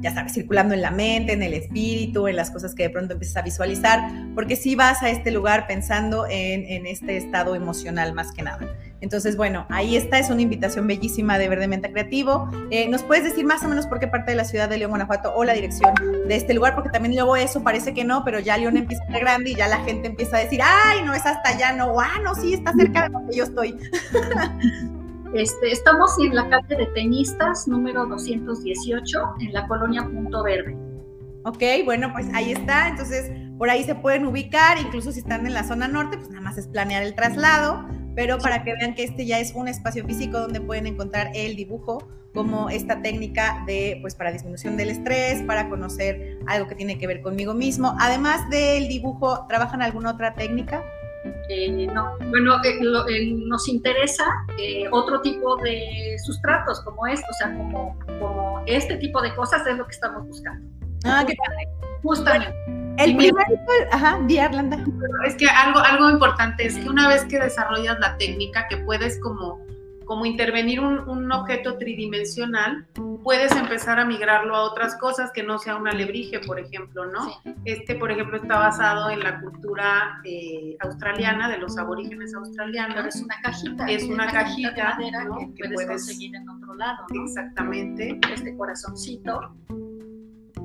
ya 0.00 0.14
sabes, 0.14 0.32
circulando 0.32 0.74
en 0.74 0.80
la 0.80 0.90
mente, 0.90 1.34
en 1.34 1.42
el 1.42 1.52
espíritu, 1.52 2.26
en 2.26 2.36
las 2.36 2.50
cosas 2.50 2.74
que 2.74 2.84
de 2.84 2.90
pronto 2.90 3.12
empiezas 3.12 3.36
a 3.36 3.42
visualizar, 3.42 4.00
porque 4.34 4.56
si 4.56 4.74
vas 4.74 5.02
a 5.02 5.10
este 5.10 5.30
lugar 5.30 5.66
pensando 5.66 6.26
en, 6.26 6.64
en, 6.64 6.86
este 6.86 7.18
estado 7.18 7.54
emocional 7.54 8.14
más 8.14 8.32
que 8.32 8.42
nada. 8.42 8.66
Entonces, 9.00 9.36
bueno, 9.36 9.66
ahí 9.70 9.96
está, 9.96 10.18
es 10.18 10.28
una 10.28 10.42
invitación 10.42 10.86
bellísima 10.86 11.38
de 11.38 11.48
Verdemente 11.48 11.90
Creativo. 11.90 12.50
Eh, 12.70 12.88
¿Nos 12.88 13.02
puedes 13.02 13.24
decir 13.24 13.46
más 13.46 13.64
o 13.64 13.68
menos 13.68 13.86
por 13.86 13.98
qué 13.98 14.06
parte 14.06 14.32
de 14.32 14.36
la 14.36 14.44
ciudad 14.44 14.68
de 14.68 14.76
León, 14.76 14.90
Guanajuato 14.90 15.32
o 15.34 15.44
la 15.44 15.54
dirección 15.54 15.94
de 16.28 16.36
este 16.36 16.52
lugar? 16.52 16.74
Porque 16.74 16.90
también 16.90 17.14
luego 17.14 17.36
eso 17.36 17.62
parece 17.62 17.94
que 17.94 18.04
no, 18.04 18.24
pero 18.24 18.40
ya 18.40 18.58
León 18.58 18.76
empieza 18.76 19.02
a 19.04 19.06
ser 19.06 19.20
grande 19.20 19.50
y 19.50 19.54
ya 19.54 19.68
la 19.68 19.78
gente 19.84 20.08
empieza 20.08 20.36
a 20.36 20.40
decir, 20.40 20.60
ay, 20.62 21.02
no 21.04 21.14
es 21.14 21.24
hasta 21.24 21.48
allá, 21.48 21.72
no, 21.72 21.98
ah, 21.98 22.20
no, 22.22 22.34
sí, 22.34 22.52
está 22.52 22.74
cerca 22.74 23.04
de 23.04 23.08
donde 23.10 23.36
yo 23.36 23.44
estoy. 23.44 23.76
Este, 25.32 25.70
estamos 25.70 26.10
en 26.18 26.34
la 26.34 26.48
calle 26.48 26.74
de 26.74 26.86
Teñistas, 26.86 27.68
número 27.68 28.04
218, 28.04 29.18
en 29.38 29.52
la 29.52 29.68
colonia 29.68 30.02
Punto 30.02 30.42
Verde. 30.42 30.76
Ok, 31.44 31.84
bueno, 31.84 32.12
pues 32.12 32.26
ahí 32.34 32.50
está. 32.50 32.88
Entonces, 32.88 33.30
por 33.56 33.70
ahí 33.70 33.84
se 33.84 33.94
pueden 33.94 34.26
ubicar, 34.26 34.78
incluso 34.78 35.12
si 35.12 35.20
están 35.20 35.46
en 35.46 35.54
la 35.54 35.62
zona 35.62 35.86
norte, 35.86 36.16
pues 36.16 36.30
nada 36.30 36.40
más 36.40 36.58
es 36.58 36.66
planear 36.66 37.04
el 37.04 37.14
traslado 37.14 37.86
pero 38.14 38.38
para 38.38 38.64
que 38.64 38.74
vean 38.74 38.94
que 38.94 39.04
este 39.04 39.26
ya 39.26 39.38
es 39.38 39.52
un 39.54 39.68
espacio 39.68 40.04
físico 40.04 40.38
donde 40.38 40.60
pueden 40.60 40.86
encontrar 40.86 41.30
el 41.34 41.56
dibujo 41.56 42.06
como 42.34 42.70
esta 42.70 43.02
técnica 43.02 43.64
de, 43.66 43.98
pues, 44.00 44.14
para 44.14 44.30
disminución 44.30 44.76
del 44.76 44.90
estrés, 44.90 45.42
para 45.42 45.68
conocer 45.68 46.38
algo 46.46 46.68
que 46.68 46.74
tiene 46.74 46.98
que 46.98 47.06
ver 47.06 47.22
conmigo 47.22 47.54
mismo. 47.54 47.96
Además 47.98 48.48
del 48.50 48.88
dibujo, 48.88 49.46
¿trabajan 49.48 49.82
alguna 49.82 50.12
otra 50.12 50.34
técnica? 50.34 50.84
Eh, 51.48 51.86
no, 51.88 52.16
bueno, 52.30 52.56
eh, 52.64 53.34
nos 53.34 53.68
interesa 53.68 54.24
eh, 54.58 54.84
otro 54.90 55.20
tipo 55.20 55.56
de 55.56 56.16
sustratos 56.24 56.80
como 56.82 57.06
esto, 57.06 57.26
o 57.28 57.34
sea, 57.34 57.54
como, 57.54 57.98
como 58.06 58.62
este 58.66 58.96
tipo 58.96 59.20
de 59.20 59.34
cosas 59.34 59.66
es 59.66 59.76
lo 59.76 59.84
que 59.86 59.92
estamos 59.92 60.26
buscando. 60.26 60.66
Ah, 61.04 61.24
qué 61.26 61.34
padre. 61.34 61.68
Justamente. 62.02 62.79
El 63.04 63.16
primer, 63.16 63.46
ajá, 63.92 64.20
di 64.26 64.38
Arlanda. 64.38 64.78
Es 65.26 65.34
que 65.36 65.46
algo, 65.46 65.80
algo 65.80 66.10
importante 66.10 66.66
es 66.66 66.76
que 66.76 66.88
una 66.88 67.08
vez 67.08 67.24
que 67.24 67.38
desarrollas 67.38 67.98
la 67.98 68.16
técnica, 68.18 68.66
que 68.68 68.76
puedes 68.78 69.18
como 69.20 69.60
como 70.10 70.26
intervenir 70.26 70.80
un, 70.80 71.30
objeto 71.30 71.78
tridimensional, 71.78 72.84
puedes 73.22 73.52
empezar 73.52 74.00
a 74.00 74.04
migrarlo 74.04 74.56
a 74.56 74.62
otras 74.62 74.96
cosas 74.96 75.30
que 75.30 75.44
no 75.44 75.60
sea 75.60 75.76
un 75.76 75.86
alebrije, 75.86 76.40
por 76.40 76.58
ejemplo, 76.58 77.06
¿no? 77.06 77.30
Este, 77.64 77.94
por 77.94 78.10
ejemplo, 78.10 78.38
está 78.38 78.58
basado 78.58 79.08
en 79.10 79.20
la 79.20 79.40
cultura 79.40 80.20
eh, 80.24 80.76
australiana, 80.80 81.48
de 81.48 81.58
los 81.58 81.78
aborígenes 81.78 82.34
australianos. 82.34 82.96
Pero 82.96 83.08
es 83.08 83.22
una 83.22 83.40
cajita. 83.40 83.86
Es 83.86 84.02
una, 84.02 84.26
cajita, 84.26 84.96
de 84.98 85.12
madera 85.12 85.28
que, 85.56 85.68
puedes, 85.68 85.86
conseguir 85.88 86.34
en 86.34 86.48
otro 86.48 86.74
lado, 86.74 87.06
¿no? 87.14 87.24
Exactamente. 87.26 88.18
Este 88.34 88.56
corazoncito. 88.56 89.54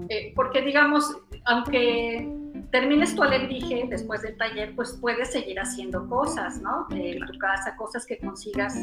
Eh, 0.09 0.33
porque, 0.35 0.61
digamos, 0.61 1.15
aunque 1.45 2.27
termines 2.71 3.15
tu 3.15 3.23
alebrije 3.23 3.85
después 3.89 4.21
del 4.21 4.37
taller, 4.37 4.75
pues 4.75 4.97
puedes 4.99 5.31
seguir 5.31 5.59
haciendo 5.59 6.07
cosas, 6.07 6.61
¿no? 6.61 6.87
De 6.89 7.19
tu 7.31 7.37
casa, 7.39 7.75
cosas 7.75 8.05
que 8.05 8.17
consigas 8.17 8.75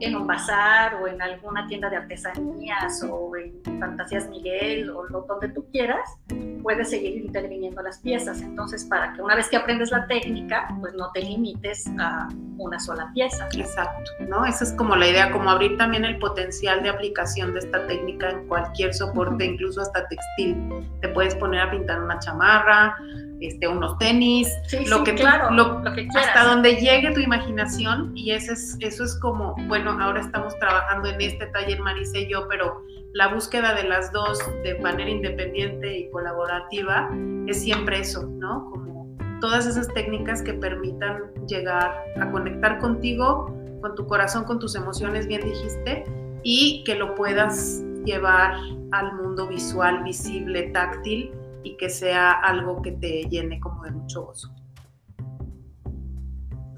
en 0.00 0.16
un 0.16 0.26
bazar 0.26 0.94
o 0.96 1.06
en 1.06 1.20
alguna 1.20 1.66
tienda 1.66 1.90
de 1.90 1.96
artesanías 1.96 3.04
o 3.08 3.36
en 3.36 3.60
Fantasías 3.78 4.28
Miguel 4.28 4.90
o 4.90 5.06
donde 5.08 5.48
tú 5.48 5.66
quieras, 5.70 6.18
puedes 6.62 6.90
seguir 6.90 7.16
interviniendo 7.16 7.82
las 7.82 7.98
piezas. 7.98 8.40
Entonces, 8.40 8.84
para 8.84 9.12
que 9.12 9.22
una 9.22 9.34
vez 9.34 9.48
que 9.48 9.56
aprendes 9.56 9.90
la 9.90 10.06
técnica, 10.06 10.74
pues 10.80 10.94
no 10.94 11.10
te 11.12 11.20
limites 11.22 11.86
a 11.98 12.28
una 12.58 12.78
sola 12.78 13.10
pieza. 13.14 13.48
Exacto, 13.56 14.10
¿no? 14.28 14.44
Esa 14.44 14.64
es 14.64 14.72
como 14.74 14.96
la 14.96 15.08
idea, 15.08 15.30
como 15.30 15.50
abrir 15.50 15.76
también 15.78 16.04
el 16.04 16.18
potencial 16.18 16.82
de 16.82 16.90
aplicación 16.90 17.52
de 17.52 17.60
esta 17.60 17.86
técnica 17.86 18.30
en 18.30 18.46
cualquier 18.48 18.92
soporte, 18.94 19.44
incluso 19.44 19.80
hasta 19.80 20.06
textil. 20.08 20.56
Te 21.00 21.08
puedes 21.08 21.34
poner 21.34 21.60
a 21.60 21.70
pintar 21.70 22.02
una 22.02 22.18
chamarra, 22.18 22.96
este, 23.40 23.66
unos 23.66 23.96
tenis, 23.98 24.48
lo, 24.88 25.02
que 25.02 25.14
claro, 25.14 25.50
lo, 25.50 25.82
que 25.94 26.06
hasta 26.14 26.44
donde 26.44 26.76
llegue 26.76 27.10
tu 27.12 27.20
imaginación 27.20 28.12
y 28.14 28.32
eso 28.32 28.52
es, 28.52 28.76
eso 28.80 29.04
es 29.04 29.18
como, 29.18 29.54
bueno, 29.66 29.96
ahora 29.98 30.20
estamos 30.20 30.58
trabajando 30.58 31.08
en 31.08 31.20
este 31.20 31.46
taller 31.46 31.80
Marisa 31.80 32.18
y 32.18 32.30
yo, 32.30 32.46
pero 32.48 32.82
la 33.12 33.28
búsqueda 33.28 33.74
de 33.74 33.84
las 33.84 34.12
dos 34.12 34.38
de 34.62 34.78
manera 34.80 35.08
independiente 35.08 35.98
y 35.98 36.10
colaborativa 36.10 37.10
es 37.46 37.62
siempre 37.62 38.00
eso, 38.00 38.26
¿no? 38.26 38.68
Como 38.70 39.16
todas 39.40 39.66
esas 39.66 39.88
técnicas 39.88 40.42
que 40.42 40.52
permitan 40.52 41.32
llegar 41.46 42.04
a 42.20 42.30
conectar 42.30 42.78
contigo, 42.78 43.56
con 43.80 43.94
tu 43.94 44.06
corazón, 44.06 44.44
con 44.44 44.58
tus 44.58 44.74
emociones, 44.74 45.26
bien 45.26 45.40
dijiste, 45.40 46.04
y 46.42 46.84
que 46.84 46.94
lo 46.94 47.14
puedas 47.14 47.82
llevar 48.04 48.54
al 48.92 49.14
mundo 49.14 49.48
visual, 49.48 50.02
visible, 50.04 50.70
táctil 50.74 51.32
y 51.62 51.76
que 51.76 51.90
sea 51.90 52.32
algo 52.32 52.82
que 52.82 52.92
te 52.92 53.24
llene 53.24 53.60
como 53.60 53.84
de 53.84 53.90
mucho 53.90 54.26
gozo. 54.26 54.54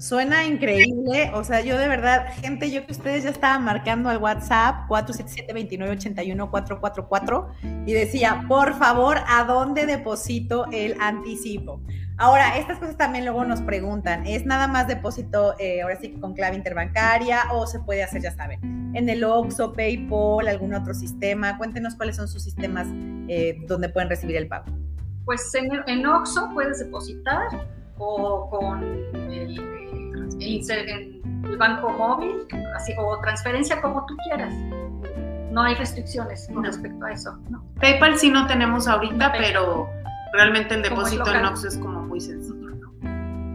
Suena 0.03 0.45
increíble, 0.45 1.31
o 1.33 1.45
sea, 1.45 1.61
yo 1.61 1.77
de 1.77 1.87
verdad, 1.87 2.25
gente, 2.41 2.69
yo 2.69 2.85
que 2.85 2.91
ustedes 2.91 3.23
ya 3.23 3.29
estaban 3.29 3.63
marcando 3.63 4.09
al 4.09 4.17
WhatsApp 4.17 4.89
477-2981-444 4.89 7.47
y 7.85 7.93
decía, 7.93 8.43
por 8.49 8.73
favor, 8.73 9.19
¿a 9.25 9.45
dónde 9.45 9.85
deposito 9.85 10.65
el 10.73 10.97
anticipo? 10.99 11.79
Ahora, 12.17 12.57
estas 12.57 12.77
cosas 12.77 12.95
también 12.95 13.25
luego 13.25 13.43
nos 13.43 13.61
preguntan, 13.61 14.25
¿es 14.27 14.45
nada 14.45 14.67
más 14.67 14.87
depósito 14.87 15.55
eh, 15.59 15.81
ahora 15.81 15.95
sí 15.99 16.11
con 16.19 16.33
clave 16.33 16.55
interbancaria 16.55 17.41
o 17.51 17.65
se 17.65 17.79
puede 17.79 18.03
hacer, 18.03 18.21
ya 18.21 18.31
saben, 18.31 18.91
en 18.93 19.09
el 19.09 19.23
OXO, 19.23 19.73
PayPal, 19.73 20.47
algún 20.47 20.73
otro 20.75 20.93
sistema? 20.93 21.57
Cuéntenos 21.57 21.95
cuáles 21.95 22.15
son 22.15 22.27
sus 22.27 22.43
sistemas 22.43 22.87
eh, 23.27 23.57
donde 23.67 23.89
pueden 23.89 24.09
recibir 24.09 24.35
el 24.35 24.47
pago. 24.47 24.65
Pues 25.25 25.53
en, 25.55 25.71
en 25.87 26.05
OXO 26.05 26.51
puedes 26.53 26.79
depositar 26.79 27.47
o 27.97 28.49
con 28.49 28.83
el, 29.31 29.59
el, 30.39 31.57
banco 31.57 31.89
móvil, 31.89 32.47
así, 32.75 32.93
o 32.97 33.19
transferencia 33.21 33.81
como 33.81 34.05
tú 34.05 34.15
quieras. 34.27 34.53
No 35.51 35.61
hay 35.63 35.75
restricciones 35.75 36.47
con 36.53 36.63
respecto 36.63 37.05
a 37.05 37.11
eso. 37.11 37.39
PayPal 37.79 38.17
sí 38.17 38.29
no 38.29 38.47
tenemos 38.47 38.87
ahorita, 38.87 39.31
pero 39.37 39.87
realmente 40.33 40.73
el 40.73 40.81
depósito 40.81 41.33
en 41.33 41.45
OXO 41.45 41.67
es 41.67 41.77
como 41.77 42.01
muy 42.01 42.19
sencillo. 42.19 42.63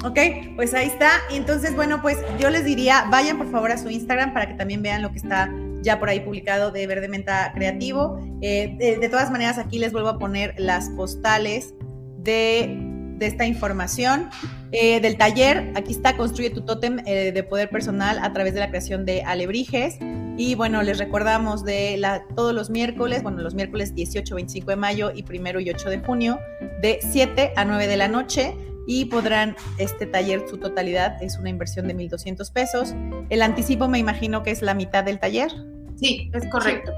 Ok, 0.05 0.19
pues 0.55 0.75
ahí 0.75 0.87
está. 0.87 1.11
Entonces, 1.31 1.75
bueno, 1.75 2.01
pues 2.01 2.19
yo 2.39 2.51
les 2.51 2.65
diría, 2.65 3.07
vayan 3.11 3.37
por 3.37 3.51
favor 3.51 3.73
a 3.73 3.79
su 3.79 3.91
Instagram 3.91 4.33
para 4.33 4.47
que 4.47 4.55
también 4.55 4.81
vean 4.81 5.03
lo 5.03 5.11
que 5.11 5.19
está 5.19 5.51
ya 5.83 5.99
por 5.99 6.09
ahí 6.09 6.21
publicado 6.21 6.71
de 6.71 6.87
Verde 6.87 7.09
Menta 7.09 7.53
Creativo. 7.53 8.21
Eh, 8.41 8.97
de, 9.01 9.09
todas 9.09 9.31
maneras, 9.31 9.59
aquí 9.59 9.79
les 9.79 9.93
vuelvo 9.93 10.09
a 10.09 10.19
poner 10.19 10.55
las 10.57 10.89
postales 10.91 11.75
de, 12.19 13.17
esta 13.21 13.45
información. 13.47 14.31
Eh, 14.71 15.01
del 15.01 15.17
taller, 15.17 15.73
aquí 15.75 15.93
está, 15.93 16.17
construye 16.17 16.51
tu 16.51 16.61
tótem 16.61 17.01
eh, 17.05 17.33
de 17.33 17.43
poder 17.43 17.69
personal 17.69 18.21
a 18.23 18.33
través 18.33 18.55
de 18.55 18.61
la 18.61 18.69
creación 18.69 19.05
de 19.05 19.23
alebrijes. 19.23 19.99
Y 20.39 20.55
bueno, 20.55 20.83
les 20.83 20.99
recordamos 20.99 21.65
de 21.65 21.97
la, 21.99 22.25
todos 22.37 22.55
los 22.55 22.71
miércoles, 22.71 23.25
bueno, 23.25 23.43
los 23.43 23.55
miércoles 23.55 23.93
18, 23.95 24.37
25 24.37 24.71
de 24.71 24.77
mayo 24.77 25.11
y 25.13 25.25
primero 25.25 25.59
y 25.59 25.69
8 25.69 25.91
de 25.91 25.99
junio, 25.99 26.39
de 26.81 27.01
7 27.03 27.55
a 27.57 27.65
9 27.65 27.89
de 27.89 27.97
la 27.97 28.07
noche 28.07 28.55
y 28.87 29.07
podrán, 29.07 29.57
este 29.79 30.07
taller, 30.07 30.45
su 30.49 30.57
totalidad 30.57 31.21
es 31.23 31.39
una 31.39 31.51
inversión 31.51 31.89
de 31.89 31.97
1.200 31.97 32.53
pesos. 32.53 32.95
El 33.31 33.43
anticipo 33.43 33.89
me 33.89 33.99
imagino 33.99 34.45
que 34.45 34.53
es 34.53 34.63
la 34.63 34.75
mitad 34.75 35.03
del 35.03 35.19
taller. 35.19 35.51
Sí, 35.97 36.31
es 36.33 36.47
correcto. 36.47 36.93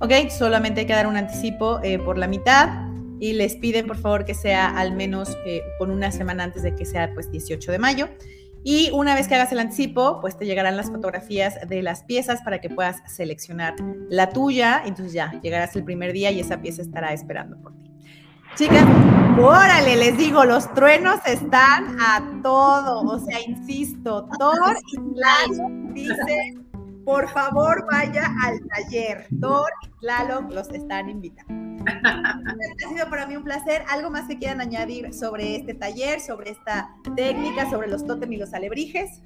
Ok, 0.00 0.30
solamente 0.30 0.80
hay 0.80 0.86
que 0.86 0.94
dar 0.94 1.06
un 1.06 1.18
anticipo 1.18 1.80
eh, 1.82 1.98
por 1.98 2.16
la 2.16 2.26
mitad 2.26 2.88
y 3.20 3.34
les 3.34 3.56
piden 3.56 3.86
por 3.86 3.98
favor 3.98 4.24
que 4.24 4.32
sea 4.32 4.68
al 4.68 4.94
menos 4.94 5.36
eh, 5.44 5.60
con 5.78 5.90
una 5.90 6.10
semana 6.10 6.44
antes 6.44 6.62
de 6.62 6.74
que 6.74 6.86
sea 6.86 7.12
pues 7.12 7.30
18 7.30 7.70
de 7.70 7.78
mayo. 7.78 8.08
Y 8.64 8.90
una 8.92 9.14
vez 9.14 9.28
que 9.28 9.34
hagas 9.34 9.52
el 9.52 9.60
anticipo, 9.60 10.20
pues 10.20 10.36
te 10.36 10.44
llegarán 10.44 10.76
las 10.76 10.90
fotografías 10.90 11.68
de 11.68 11.82
las 11.82 12.02
piezas 12.04 12.42
para 12.42 12.60
que 12.60 12.68
puedas 12.70 12.96
seleccionar 13.06 13.74
la 14.08 14.30
tuya. 14.30 14.82
Entonces 14.84 15.12
ya 15.12 15.40
llegarás 15.40 15.74
el 15.76 15.84
primer 15.84 16.12
día 16.12 16.30
y 16.30 16.40
esa 16.40 16.60
pieza 16.60 16.82
estará 16.82 17.12
esperando 17.12 17.56
por 17.58 17.72
ti. 17.74 17.90
Chicas, 18.56 18.84
órale, 19.38 19.96
les 19.96 20.18
digo, 20.18 20.44
los 20.44 20.72
truenos 20.74 21.20
están 21.26 21.96
a 22.00 22.40
todo. 22.42 23.02
O 23.02 23.18
sea, 23.20 23.40
insisto, 23.40 24.28
Thor 24.38 24.76
y 24.92 24.96
Tlaloc 24.96 25.70
dicen, 25.92 26.68
por 27.04 27.28
favor 27.28 27.86
vaya 27.90 28.34
al 28.44 28.58
taller. 28.68 29.26
Thor 29.40 29.70
y 29.84 30.00
Tlaloc 30.00 30.52
los 30.52 30.68
están 30.70 31.08
invitando. 31.08 31.67
Ha 31.86 32.88
sido 32.88 33.08
para 33.10 33.26
mí 33.26 33.36
un 33.36 33.44
placer. 33.44 33.82
¿Algo 33.88 34.10
más 34.10 34.26
que 34.26 34.38
quieran 34.38 34.60
añadir 34.60 35.12
sobre 35.14 35.56
este 35.56 35.74
taller, 35.74 36.20
sobre 36.20 36.50
esta 36.50 36.90
técnica, 37.16 37.68
sobre 37.70 37.88
los 37.88 38.06
tótem 38.06 38.32
y 38.32 38.36
los 38.36 38.54
alebrijes? 38.54 39.22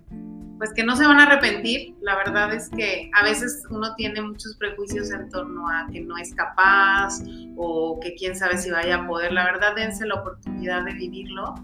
pues 0.63 0.73
que 0.75 0.85
no 0.85 0.95
se 0.95 1.05
van 1.05 1.19
a 1.19 1.25
arrepentir. 1.25 1.97
La 2.03 2.15
verdad 2.15 2.55
es 2.55 2.69
que 2.69 3.11
a 3.21 3.25
veces 3.25 3.65
uno 3.69 3.97
tiene 3.97 4.23
muchos 4.23 4.55
prejuicios 4.59 5.11
en 5.11 5.29
torno 5.29 5.69
a 5.69 5.89
que 5.91 6.01
no 6.03 6.17
es 6.17 6.33
capaz 6.37 7.19
o 7.57 7.99
que 7.99 8.15
quién 8.15 8.37
sabe 8.37 8.57
si 8.57 8.71
vaya 8.71 8.99
a 8.99 9.07
poder. 9.09 9.33
La 9.33 9.45
verdad, 9.45 9.75
dense 9.75 10.07
la 10.07 10.15
oportunidad 10.15 10.85
de 10.85 10.95
vivirlo 10.95 11.57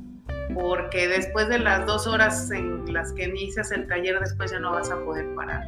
porque 0.52 1.06
después 1.06 1.48
de 1.48 1.60
las 1.60 1.86
dos 1.86 2.08
horas 2.08 2.50
en 2.50 2.92
las 2.92 3.12
que 3.12 3.26
inicias 3.28 3.70
el 3.70 3.86
taller, 3.86 4.18
después 4.18 4.50
ya 4.50 4.58
no 4.58 4.72
vas 4.72 4.90
a 4.90 4.96
poder 5.04 5.32
parar. 5.36 5.62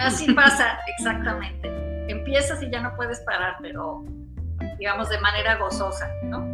Así 0.00 0.32
pasa, 0.32 0.78
exactamente. 0.96 1.68
Empiezas 2.06 2.62
y 2.62 2.70
ya 2.70 2.80
no 2.80 2.94
puedes 2.94 3.18
parar, 3.22 3.56
pero 3.60 4.04
digamos 4.82 5.08
de 5.08 5.20
manera 5.20 5.58
gozosa, 5.58 6.10
¿no? 6.24 6.44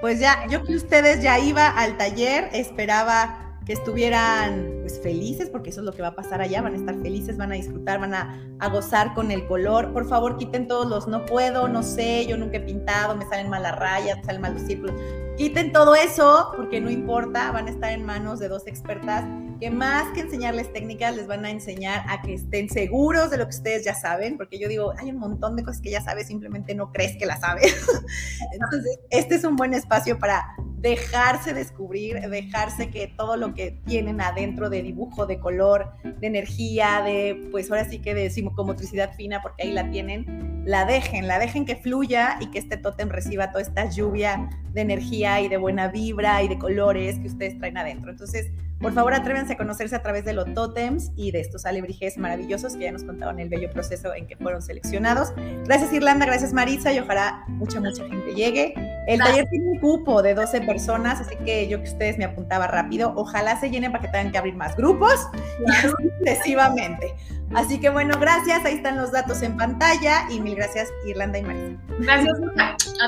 Pues 0.00 0.20
ya, 0.20 0.46
yo 0.48 0.64
que 0.64 0.74
ustedes 0.74 1.22
ya 1.22 1.38
iba 1.38 1.68
al 1.68 1.98
taller, 1.98 2.48
esperaba 2.54 3.58
que 3.66 3.74
estuvieran 3.74 4.78
pues 4.80 4.98
felices, 5.02 5.50
porque 5.50 5.68
eso 5.68 5.80
es 5.80 5.84
lo 5.84 5.92
que 5.92 6.00
va 6.00 6.08
a 6.08 6.14
pasar 6.14 6.40
allá, 6.40 6.62
van 6.62 6.72
a 6.72 6.76
estar 6.78 6.94
felices, 7.02 7.36
van 7.36 7.52
a 7.52 7.56
disfrutar, 7.56 8.00
van 8.00 8.14
a, 8.14 8.68
gozar 8.70 9.12
con 9.12 9.30
el 9.30 9.46
color. 9.46 9.92
Por 9.92 10.08
favor, 10.08 10.38
quiten 10.38 10.66
todos 10.66 10.86
los 10.86 11.06
no 11.06 11.26
puedo, 11.26 11.68
no 11.68 11.82
sé, 11.82 12.24
yo 12.26 12.38
nunca 12.38 12.56
he 12.56 12.60
pintado, 12.60 13.16
me 13.16 13.26
salen 13.26 13.50
mal 13.50 13.64
las 13.64 13.78
rayas, 13.78 14.16
me 14.16 14.24
salen 14.24 14.40
mal 14.40 14.54
los 14.54 14.62
círculos. 14.62 14.98
Quiten 15.36 15.74
todo 15.74 15.94
eso, 15.94 16.54
porque 16.56 16.80
no 16.80 16.88
importa, 16.88 17.52
van 17.52 17.66
a 17.66 17.70
estar 17.70 17.92
en 17.92 18.06
manos 18.06 18.38
de 18.38 18.48
dos 18.48 18.66
expertas 18.66 19.26
que 19.60 19.70
más 19.70 20.12
que 20.12 20.20
enseñarles 20.20 20.72
técnicas, 20.72 21.16
les 21.16 21.26
van 21.26 21.44
a 21.44 21.50
enseñar 21.50 22.04
a 22.08 22.22
que 22.22 22.34
estén 22.34 22.68
seguros 22.68 23.30
de 23.30 23.38
lo 23.38 23.44
que 23.44 23.56
ustedes 23.56 23.84
ya 23.84 23.94
saben, 23.94 24.36
porque 24.36 24.58
yo 24.58 24.68
digo, 24.68 24.92
hay 24.98 25.10
un 25.10 25.18
montón 25.18 25.56
de 25.56 25.64
cosas 25.64 25.80
que 25.80 25.90
ya 25.90 26.00
sabes, 26.00 26.26
simplemente 26.28 26.74
no 26.74 26.92
crees 26.92 27.16
que 27.16 27.26
las 27.26 27.40
sabes. 27.40 27.74
Entonces, 28.52 29.00
este 29.10 29.34
es 29.34 29.44
un 29.44 29.56
buen 29.56 29.74
espacio 29.74 30.18
para 30.18 30.54
dejarse 30.80 31.54
descubrir, 31.54 32.20
dejarse 32.20 32.88
que 32.90 33.08
todo 33.08 33.36
lo 33.36 33.52
que 33.54 33.80
tienen 33.84 34.20
adentro 34.20 34.70
de 34.70 34.82
dibujo, 34.82 35.26
de 35.26 35.40
color, 35.40 35.92
de 36.04 36.26
energía, 36.26 37.02
de, 37.04 37.48
pues 37.50 37.70
ahora 37.70 37.84
sí 37.84 37.98
que 37.98 38.14
de 38.14 38.30
psicomotricidad 38.30 39.14
fina, 39.14 39.42
porque 39.42 39.64
ahí 39.64 39.72
la 39.72 39.90
tienen, 39.90 40.62
la 40.64 40.84
dejen, 40.84 41.26
la 41.26 41.40
dejen 41.40 41.64
que 41.64 41.74
fluya 41.74 42.38
y 42.40 42.50
que 42.50 42.60
este 42.60 42.76
tótem 42.76 43.08
reciba 43.08 43.50
toda 43.50 43.62
esta 43.62 43.90
lluvia 43.90 44.48
de 44.72 44.80
energía 44.82 45.40
y 45.40 45.48
de 45.48 45.56
buena 45.56 45.88
vibra 45.88 46.42
y 46.44 46.48
de 46.48 46.58
colores 46.58 47.18
que 47.18 47.26
ustedes 47.26 47.58
traen 47.58 47.76
adentro. 47.76 48.12
Entonces, 48.12 48.52
por 48.80 48.92
favor, 48.92 49.12
atrévanse 49.12 49.54
a 49.54 49.56
conocerse 49.56 49.96
a 49.96 50.02
través 50.02 50.24
de 50.24 50.32
los 50.32 50.52
tótems 50.54 51.10
y 51.16 51.32
de 51.32 51.40
estos 51.40 51.66
alebrijes 51.66 52.16
maravillosos 52.16 52.76
que 52.76 52.84
ya 52.84 52.92
nos 52.92 53.02
contaron 53.02 53.40
el 53.40 53.48
bello 53.48 53.70
proceso 53.70 54.14
en 54.14 54.26
que 54.26 54.36
fueron 54.36 54.62
seleccionados. 54.62 55.32
Gracias 55.64 55.92
Irlanda, 55.92 56.26
gracias 56.26 56.52
Maritza 56.52 56.92
y 56.92 57.00
ojalá 57.00 57.44
mucha, 57.48 57.80
mucha 57.80 58.04
gente 58.04 58.34
llegue. 58.34 58.74
El 59.08 59.18
taller 59.18 59.46
tiene 59.50 59.70
un 59.70 59.78
cupo 59.80 60.22
de 60.22 60.34
12 60.34 60.60
personas, 60.62 61.20
así 61.20 61.34
que 61.44 61.66
yo 61.68 61.82
que 61.82 61.88
ustedes 61.88 62.18
me 62.18 62.24
apuntaba 62.24 62.66
rápido. 62.66 63.12
Ojalá 63.16 63.58
se 63.58 63.70
llenen 63.70 63.90
para 63.90 64.02
que 64.04 64.10
tengan 64.10 64.30
que 64.30 64.38
abrir 64.38 64.54
más 64.54 64.76
grupos 64.76 65.28
y 65.66 65.72
sucesivamente. 66.24 67.14
Así 67.54 67.80
que 67.80 67.88
bueno, 67.88 68.18
gracias. 68.20 68.64
Ahí 68.64 68.74
están 68.74 68.96
los 68.96 69.10
datos 69.10 69.42
en 69.42 69.56
pantalla 69.56 70.30
y 70.30 70.40
mil 70.40 70.54
gracias 70.54 70.88
Irlanda 71.06 71.38
y 71.38 71.42
Maritza. 71.42 71.82
Gracias, 72.00 72.38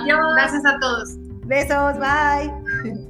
Adiós. 0.00 0.35
Gracias 0.35 0.64
a 0.64 0.78
todos. 0.80 1.16
Besos, 1.46 1.98
bye. 1.98 3.10